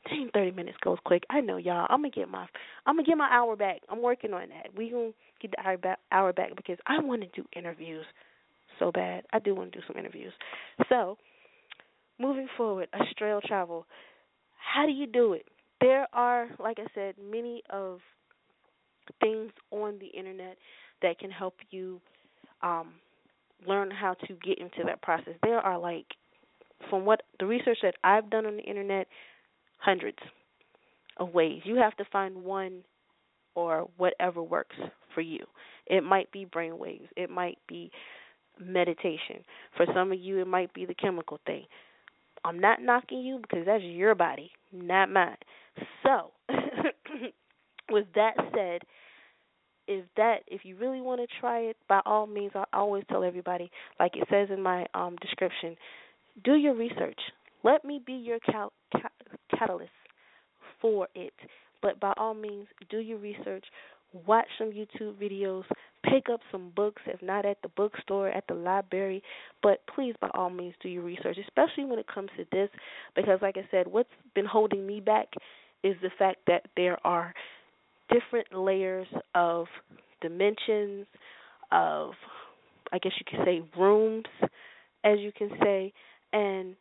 Dang, 0.09 0.29
thirty 0.35 0.51
minutes 0.51 0.77
goes 0.83 0.99
quick. 1.05 1.25
I 1.31 1.41
know, 1.41 1.57
y'all. 1.57 1.87
I'm 1.89 2.01
gonna 2.01 2.11
get 2.11 2.29
my, 2.29 2.47
I'm 2.85 2.97
gonna 2.97 3.07
get 3.07 3.17
my 3.17 3.29
hour 3.31 3.57
back. 3.57 3.81
I'm 3.89 4.03
working 4.03 4.33
on 4.33 4.49
that. 4.51 4.77
We 4.77 4.91
gonna 4.91 5.13
get 5.41 5.53
the 5.53 5.67
hour 5.67 5.79
back, 5.79 5.99
hour 6.13 6.33
back 6.33 6.51
because 6.57 6.77
I 6.87 7.01
want 7.01 7.23
to 7.23 7.29
do 7.29 7.47
interviews 7.57 8.05
so 8.79 8.93
bad. 8.93 9.25
I 9.33 9.39
do 9.39 9.55
want 9.55 9.73
to 9.73 9.79
do 9.79 9.85
some 9.87 9.97
interviews. 9.97 10.33
So, 10.89 11.17
moving 12.19 12.49
forward, 12.57 12.89
astral 12.93 13.41
travel. 13.41 13.87
How 14.75 14.85
do 14.85 14.93
you 14.93 15.07
do 15.07 15.33
it? 15.33 15.47
There 15.85 16.07
are, 16.15 16.49
like 16.59 16.79
I 16.79 16.87
said, 16.95 17.15
many 17.23 17.63
of 17.69 18.01
things 19.21 19.53
on 19.71 19.99
the 19.99 20.07
internet 20.07 20.57
that 21.03 21.19
can 21.19 21.31
help 21.31 21.57
you 21.71 22.01
um 22.63 22.95
learn 23.67 23.91
how 23.91 24.15
to 24.15 24.35
get 24.43 24.59
into 24.59 24.83
that 24.87 25.03
process. 25.03 25.35
There 25.43 25.59
are 25.59 25.79
like 25.79 26.07
from 26.89 27.05
what 27.05 27.21
the 27.39 27.45
research 27.45 27.77
that 27.83 27.97
I've 28.03 28.31
done 28.31 28.47
on 28.47 28.57
the 28.57 28.63
internet, 28.63 29.09
hundreds 29.77 30.17
of 31.19 31.35
ways. 31.35 31.61
You 31.67 31.77
have 31.77 31.95
to 31.99 32.05
find 32.11 32.43
one 32.45 32.83
or 33.55 33.87
whatever 33.99 34.43
works 34.43 34.77
for 35.15 35.21
you. 35.21 35.45
It 35.87 36.03
might 36.03 36.33
be 36.33 36.47
brainwaves, 36.47 37.09
it 37.15 37.29
might 37.29 37.59
be 37.69 37.91
meditation. 38.59 39.45
For 39.77 39.85
some 39.95 40.13
of 40.13 40.19
you 40.19 40.39
it 40.39 40.47
might 40.47 40.73
be 40.73 40.87
the 40.87 40.95
chemical 40.95 41.41
thing. 41.45 41.67
I'm 42.45 42.59
not 42.61 42.83
knocking 42.83 43.21
you 43.21 43.39
because 43.41 43.67
that's 43.67 43.83
your 43.85 44.15
body, 44.15 44.51
not 44.73 45.11
mine. 45.11 45.37
So, 46.03 46.31
with 47.91 48.07
that 48.15 48.35
said, 48.55 48.83
if 49.87 50.05
that 50.17 50.37
if 50.47 50.65
you 50.65 50.77
really 50.77 51.01
want 51.01 51.21
to 51.21 51.27
try 51.41 51.61
it, 51.61 51.77
by 51.89 52.01
all 52.07 52.27
means, 52.27 52.53
I 52.55 52.65
always 52.73 53.05
tell 53.09 53.23
everybody, 53.25 53.71
like 54.01 54.13
it 54.17 54.27
says 54.31 54.49
in 54.51 54.63
my 54.63 54.87
um 54.95 55.17
description, 55.21 55.77
do 56.43 56.55
your 56.55 56.75
research. 56.75 57.19
Let 57.63 57.85
me 57.85 58.01
be 58.05 58.13
your 58.15 58.39
cal- 58.41 58.73
ca- 58.93 59.57
catalyst 59.59 59.91
for 60.81 61.09
it. 61.15 61.35
But 61.83 62.01
by 62.01 62.13
all 62.17 62.35
means, 62.35 62.67
do 62.91 62.99
your 62.99 63.19
research. 63.19 63.65
watch 64.27 64.47
some 64.59 64.71
YouTube 64.71 65.15
videos, 65.21 65.65
pick 66.11 66.29
up 66.33 66.41
some 66.53 66.73
books, 66.75 67.03
if 67.07 67.23
not 67.23 67.45
at 67.45 67.59
the 67.63 67.69
bookstore, 67.69 68.29
at 68.29 68.45
the 68.47 68.55
library. 68.55 69.23
But 69.63 69.81
please, 69.95 70.15
by 70.21 70.31
all 70.35 70.51
means, 70.51 70.75
do 70.83 70.89
your 70.89 71.03
research, 71.03 71.39
especially 71.39 71.85
when 71.85 71.99
it 71.99 72.07
comes 72.13 72.31
to 72.37 72.45
this, 72.53 72.69
because, 73.17 73.39
like 73.43 73.57
I 73.57 73.67
said, 73.71 73.87
what's 73.87 74.09
been 74.35 74.47
holding 74.47 74.87
me 74.87 75.01
back 75.01 75.29
is 75.83 75.97
the 76.03 76.11
fact 76.19 76.39
that 76.47 76.67
there 76.77 76.99
are 77.07 77.35
different 78.11 78.47
layers 78.55 79.07
of 79.35 79.67
dimensions, 80.21 81.07
of, 81.73 82.13
I 82.93 82.99
guess 82.99 83.13
you 83.19 83.25
could 83.27 83.45
say, 83.45 83.63
rooms, 83.79 84.27
as 85.05 85.19
you 85.19 85.33
can 85.37 85.51
say, 85.63 85.93
and 86.33 86.77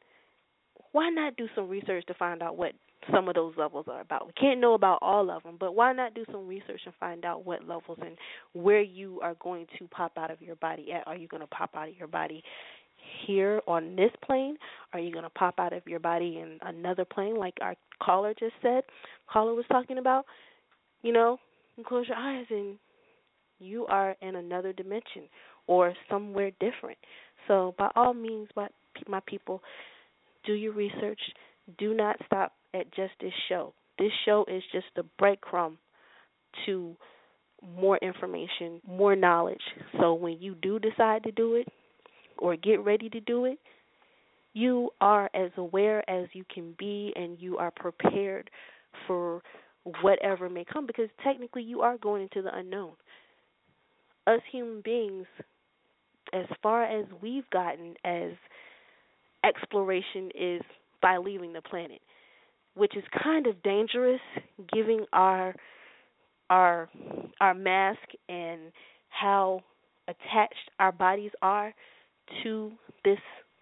why 0.91 1.09
not 1.09 1.35
do 1.35 1.47
some 1.55 1.69
research 1.69 2.05
to 2.07 2.13
find 2.13 2.41
out 2.41 2.57
what 2.57 2.73
some 3.11 3.27
of 3.27 3.35
those 3.35 3.53
levels 3.57 3.85
are 3.89 4.01
about. 4.01 4.27
We 4.27 4.33
can't 4.33 4.59
know 4.59 4.73
about 4.73 4.99
all 5.01 5.29
of 5.29 5.43
them, 5.43 5.57
but 5.59 5.75
why 5.75 5.93
not 5.93 6.13
do 6.13 6.25
some 6.31 6.47
research 6.47 6.81
and 6.85 6.93
find 6.99 7.25
out 7.25 7.45
what 7.45 7.67
levels 7.67 7.97
and 8.01 8.17
where 8.53 8.81
you 8.81 9.19
are 9.21 9.35
going 9.41 9.67
to 9.79 9.87
pop 9.87 10.13
out 10.17 10.31
of 10.31 10.41
your 10.41 10.55
body 10.57 10.91
at? 10.91 11.07
Are 11.07 11.15
you 11.15 11.27
going 11.27 11.41
to 11.41 11.47
pop 11.47 11.71
out 11.75 11.89
of 11.89 11.97
your 11.97 12.07
body 12.07 12.43
here 13.25 13.61
on 13.67 13.95
this 13.95 14.11
plane? 14.25 14.57
Are 14.93 14.99
you 14.99 15.11
going 15.11 15.23
to 15.23 15.29
pop 15.29 15.55
out 15.59 15.73
of 15.73 15.85
your 15.87 15.99
body 15.99 16.39
in 16.41 16.59
another 16.61 17.05
plane, 17.05 17.35
like 17.35 17.55
our 17.61 17.75
caller 18.01 18.33
just 18.37 18.53
said? 18.61 18.83
Caller 19.31 19.53
was 19.53 19.65
talking 19.71 19.97
about. 19.97 20.25
You 21.01 21.11
know, 21.11 21.37
you 21.75 21.83
close 21.83 22.07
your 22.07 22.17
eyes 22.17 22.45
and 22.49 22.77
you 23.59 23.85
are 23.87 24.15
in 24.21 24.35
another 24.35 24.71
dimension 24.73 25.23
or 25.67 25.93
somewhere 26.09 26.51
different. 26.59 26.97
So, 27.47 27.75
by 27.77 27.89
all 27.95 28.13
means, 28.13 28.47
my 28.55 28.67
my 29.07 29.19
people, 29.25 29.61
do 30.45 30.53
your 30.53 30.73
research. 30.73 31.19
Do 31.77 31.93
not 31.93 32.17
stop 32.25 32.53
at 32.73 32.93
just 32.93 33.13
this 33.21 33.33
show. 33.49 33.73
This 33.99 34.11
show 34.25 34.45
is 34.47 34.63
just 34.71 34.87
a 34.97 35.03
breadcrumb 35.21 35.77
to 36.65 36.95
more 37.77 37.97
information, 37.97 38.81
more 38.87 39.15
knowledge. 39.15 39.61
So 39.99 40.13
when 40.13 40.41
you 40.41 40.55
do 40.55 40.79
decide 40.79 41.23
to 41.23 41.31
do 41.31 41.55
it 41.55 41.67
or 42.37 42.55
get 42.55 42.83
ready 42.83 43.09
to 43.09 43.19
do 43.21 43.45
it, 43.45 43.59
you 44.53 44.89
are 45.01 45.29
as 45.33 45.51
aware 45.57 46.07
as 46.09 46.27
you 46.33 46.43
can 46.53 46.75
be 46.77 47.13
and 47.15 47.39
you 47.39 47.57
are 47.57 47.71
prepared 47.71 48.49
for 49.07 49.41
whatever 50.01 50.49
may 50.49 50.65
come 50.71 50.85
because 50.85 51.09
technically 51.23 51.63
you 51.63 51.81
are 51.81 51.97
going 51.97 52.23
into 52.23 52.41
the 52.41 52.55
unknown. 52.55 52.91
Us 54.27 54.41
human 54.51 54.81
beings, 54.81 55.25
as 56.33 56.45
far 56.61 56.83
as 56.83 57.05
we've 57.21 57.49
gotten 57.49 57.95
as 58.05 58.31
exploration 59.43 60.29
is 60.39 60.61
by 61.01 61.17
leaving 61.17 61.51
the 61.51 61.61
planet 61.61 61.99
which 62.75 62.95
is 62.95 63.03
kind 63.23 63.47
of 63.47 63.61
dangerous, 63.63 64.21
giving 64.71 65.05
our 65.13 65.55
our 66.49 66.89
our 67.39 67.53
mask 67.53 67.99
and 68.29 68.71
how 69.09 69.61
attached 70.07 70.71
our 70.79 70.91
bodies 70.91 71.31
are 71.41 71.73
to 72.43 72.71
this 73.05 73.19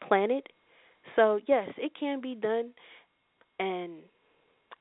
planet. 0.08 0.48
So 1.16 1.40
yes, 1.48 1.70
it 1.78 1.92
can 2.00 2.22
be 2.22 2.36
done, 2.36 2.72
and 3.60 3.94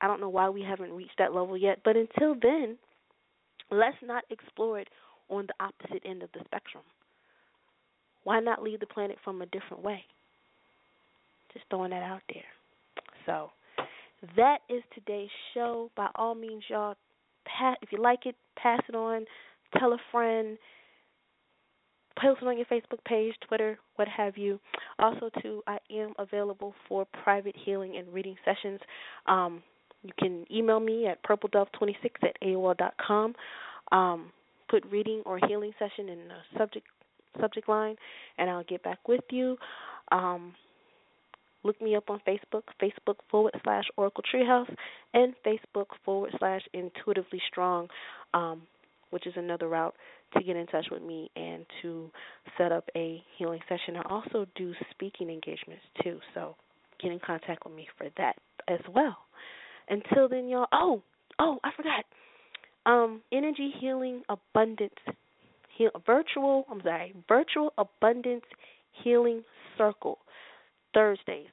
I 0.00 0.06
don't 0.06 0.20
know 0.20 0.28
why 0.28 0.48
we 0.48 0.62
haven't 0.62 0.92
reached 0.92 1.18
that 1.18 1.34
level 1.34 1.56
yet. 1.56 1.80
But 1.84 1.96
until 1.96 2.34
then, 2.40 2.78
let's 3.70 3.96
not 4.02 4.24
explore 4.30 4.78
it 4.78 4.88
on 5.28 5.46
the 5.46 5.64
opposite 5.64 6.02
end 6.04 6.22
of 6.22 6.30
the 6.32 6.40
spectrum. 6.44 6.84
Why 8.24 8.40
not 8.40 8.62
leave 8.62 8.80
the 8.80 8.86
planet 8.86 9.16
from 9.24 9.42
a 9.42 9.46
different 9.46 9.82
way? 9.82 10.04
Just 11.52 11.64
throwing 11.70 11.90
that 11.90 12.02
out 12.02 12.22
there. 12.32 12.44
So 13.26 13.50
that 14.36 14.58
is 14.68 14.82
today's 14.94 15.30
show. 15.54 15.90
By 15.96 16.08
all 16.14 16.34
means, 16.34 16.62
y'all, 16.68 16.94
if 17.82 17.92
you 17.92 17.98
like 18.00 18.26
it, 18.26 18.36
pass 18.56 18.80
it 18.88 18.94
on, 18.94 19.24
tell 19.78 19.92
a 19.92 19.98
friend, 20.12 20.58
post 22.20 22.40
it 22.42 22.46
on 22.48 22.56
your 22.56 22.66
Facebook 22.66 23.02
page, 23.06 23.34
Twitter, 23.46 23.78
what 23.96 24.08
have 24.08 24.36
you. 24.36 24.60
Also, 24.98 25.30
too, 25.42 25.62
I 25.66 25.78
am 25.90 26.12
available 26.18 26.74
for 26.88 27.06
private 27.24 27.54
healing 27.64 27.96
and 27.96 28.12
reading 28.12 28.36
sessions. 28.44 28.80
Um, 29.26 29.62
you 30.02 30.12
can 30.18 30.44
email 30.50 30.80
me 30.80 31.06
at 31.06 31.22
purpledove26 31.24 31.94
at 32.22 32.40
aol 32.42 32.76
dot 32.76 32.94
com. 33.04 33.34
Um, 33.92 34.32
put 34.68 34.84
reading 34.90 35.22
or 35.26 35.38
healing 35.48 35.72
session 35.78 36.08
in 36.08 36.18
the 36.28 36.58
subject 36.58 36.86
subject 37.40 37.68
line, 37.68 37.96
and 38.38 38.48
I'll 38.50 38.64
get 38.64 38.82
back 38.82 39.06
with 39.08 39.24
you. 39.30 39.56
Um, 40.12 40.54
Look 41.62 41.80
me 41.82 41.94
up 41.94 42.08
on 42.08 42.20
Facebook, 42.26 42.62
Facebook 42.82 43.16
forward 43.30 43.54
slash 43.62 43.84
Oracle 43.96 44.24
Treehouse, 44.32 44.72
and 45.12 45.34
Facebook 45.46 45.86
forward 46.04 46.32
slash 46.38 46.62
Intuitively 46.72 47.40
Strong, 47.48 47.88
um, 48.32 48.62
which 49.10 49.26
is 49.26 49.34
another 49.36 49.68
route 49.68 49.94
to 50.36 50.42
get 50.42 50.56
in 50.56 50.66
touch 50.66 50.86
with 50.90 51.02
me 51.02 51.30
and 51.36 51.66
to 51.82 52.10
set 52.56 52.72
up 52.72 52.84
a 52.96 53.22
healing 53.36 53.60
session. 53.68 53.96
I 53.96 54.08
also 54.08 54.46
do 54.54 54.72
speaking 54.90 55.28
engagements 55.28 55.82
too, 56.02 56.18
so 56.34 56.54
get 57.02 57.12
in 57.12 57.18
contact 57.18 57.64
with 57.64 57.74
me 57.74 57.88
for 57.98 58.06
that 58.16 58.36
as 58.68 58.80
well. 58.94 59.16
Until 59.88 60.28
then, 60.28 60.48
y'all. 60.48 60.66
Oh, 60.72 61.02
oh, 61.38 61.58
I 61.64 61.70
forgot. 61.76 62.04
Um, 62.86 63.20
energy 63.32 63.72
healing 63.80 64.22
abundance, 64.28 64.94
virtual. 66.06 66.64
I'm 66.70 66.80
sorry, 66.82 67.14
virtual 67.28 67.72
abundance 67.76 68.44
healing 69.02 69.42
circle. 69.76 70.18
Thursdays. 70.94 71.48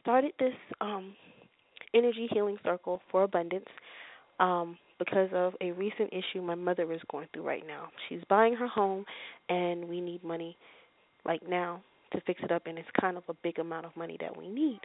Started 0.00 0.32
this 0.38 0.54
um, 0.80 1.14
energy 1.94 2.28
healing 2.32 2.58
circle 2.64 3.00
for 3.10 3.22
abundance 3.22 3.66
um, 4.40 4.76
because 4.98 5.28
of 5.32 5.54
a 5.60 5.70
recent 5.72 6.12
issue 6.12 6.42
my 6.42 6.54
mother 6.54 6.92
is 6.92 7.00
going 7.10 7.28
through 7.32 7.46
right 7.46 7.66
now. 7.66 7.88
She's 8.08 8.20
buying 8.28 8.54
her 8.54 8.66
home, 8.66 9.04
and 9.48 9.88
we 9.88 10.00
need 10.00 10.22
money 10.24 10.56
like 11.24 11.48
now 11.48 11.82
to 12.12 12.20
fix 12.22 12.40
it 12.42 12.52
up, 12.52 12.66
and 12.66 12.78
it's 12.78 12.88
kind 13.00 13.16
of 13.16 13.22
a 13.28 13.34
big 13.42 13.58
amount 13.58 13.86
of 13.86 13.96
money 13.96 14.16
that 14.20 14.36
we 14.36 14.48
need. 14.48 14.80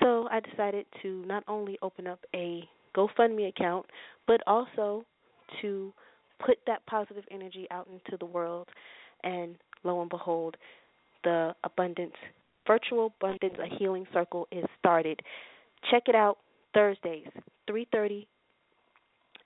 So 0.00 0.28
I 0.30 0.40
decided 0.40 0.86
to 1.02 1.24
not 1.26 1.44
only 1.46 1.78
open 1.82 2.06
up 2.06 2.20
a 2.34 2.68
GoFundMe 2.96 3.48
account, 3.48 3.86
but 4.26 4.40
also 4.46 5.04
to 5.60 5.92
put 6.44 6.58
that 6.66 6.84
positive 6.86 7.24
energy 7.30 7.66
out 7.70 7.88
into 7.88 8.16
the 8.18 8.26
world. 8.26 8.68
And 9.22 9.56
lo 9.84 10.00
and 10.00 10.10
behold, 10.10 10.56
the 11.22 11.54
abundance 11.64 12.14
Virtual 12.66 13.12
Abundance 13.20 13.56
A 13.58 13.76
Healing 13.76 14.06
Circle 14.12 14.48
is 14.50 14.64
started. 14.78 15.20
Check 15.90 16.04
it 16.08 16.14
out 16.14 16.38
Thursdays, 16.72 17.28
3:30 17.68 18.26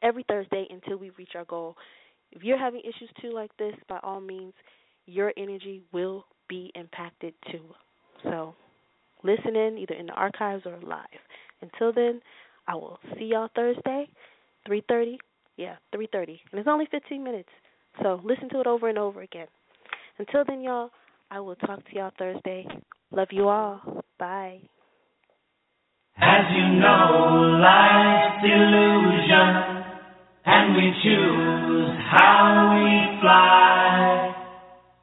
every 0.02 0.24
Thursday 0.28 0.66
until 0.70 0.96
we 0.96 1.10
reach 1.10 1.34
our 1.34 1.44
goal. 1.44 1.76
If 2.32 2.42
you're 2.44 2.58
having 2.58 2.80
issues 2.80 3.10
too 3.20 3.32
like 3.32 3.54
this, 3.56 3.74
by 3.88 3.98
all 4.02 4.20
means, 4.20 4.54
your 5.06 5.32
energy 5.36 5.82
will 5.92 6.26
be 6.48 6.70
impacted 6.74 7.34
too. 7.50 7.64
So, 8.22 8.54
listen 9.22 9.56
in 9.56 9.78
either 9.78 9.94
in 9.94 10.06
the 10.06 10.12
archives 10.12 10.66
or 10.66 10.78
live. 10.82 11.22
Until 11.60 11.92
then, 11.92 12.20
I 12.66 12.74
will 12.74 12.98
see 13.16 13.26
y'all 13.26 13.48
Thursday, 13.54 14.08
3:30. 14.66 15.18
Yeah, 15.56 15.76
3:30. 15.92 16.40
And 16.52 16.60
it's 16.60 16.68
only 16.68 16.86
15 16.86 17.24
minutes. 17.24 17.50
So, 18.02 18.20
listen 18.22 18.48
to 18.50 18.60
it 18.60 18.66
over 18.66 18.88
and 18.88 18.98
over 18.98 19.22
again. 19.22 19.48
Until 20.18 20.44
then, 20.44 20.60
y'all, 20.60 20.90
I 21.30 21.40
will 21.40 21.56
talk 21.56 21.84
to 21.84 21.94
y'all 21.94 22.12
Thursday. 22.18 22.66
Love 23.10 23.28
you 23.30 23.48
all. 23.48 24.04
Bye. 24.18 24.60
As 26.18 26.44
you 26.50 26.80
know, 26.80 27.58
life's 27.62 28.44
illusion, 28.44 29.50
and 30.44 30.76
we 30.76 30.92
choose 31.02 31.90
how 32.10 32.74
we 32.74 33.20
fly. 33.20 34.34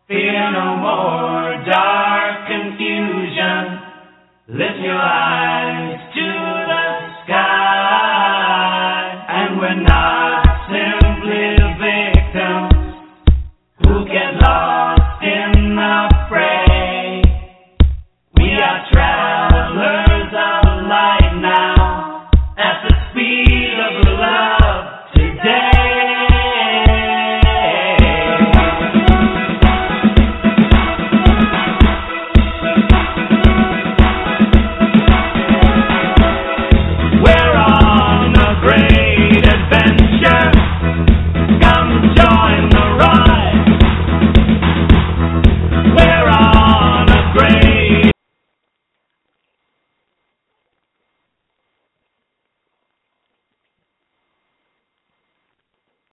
Fear 0.07 0.51
no 0.51 0.75
more 0.77 1.63
dark 1.65 2.47
confusion. 2.47 3.79
Lift 4.49 4.79
your 4.83 5.01
eyes. 5.01 5.84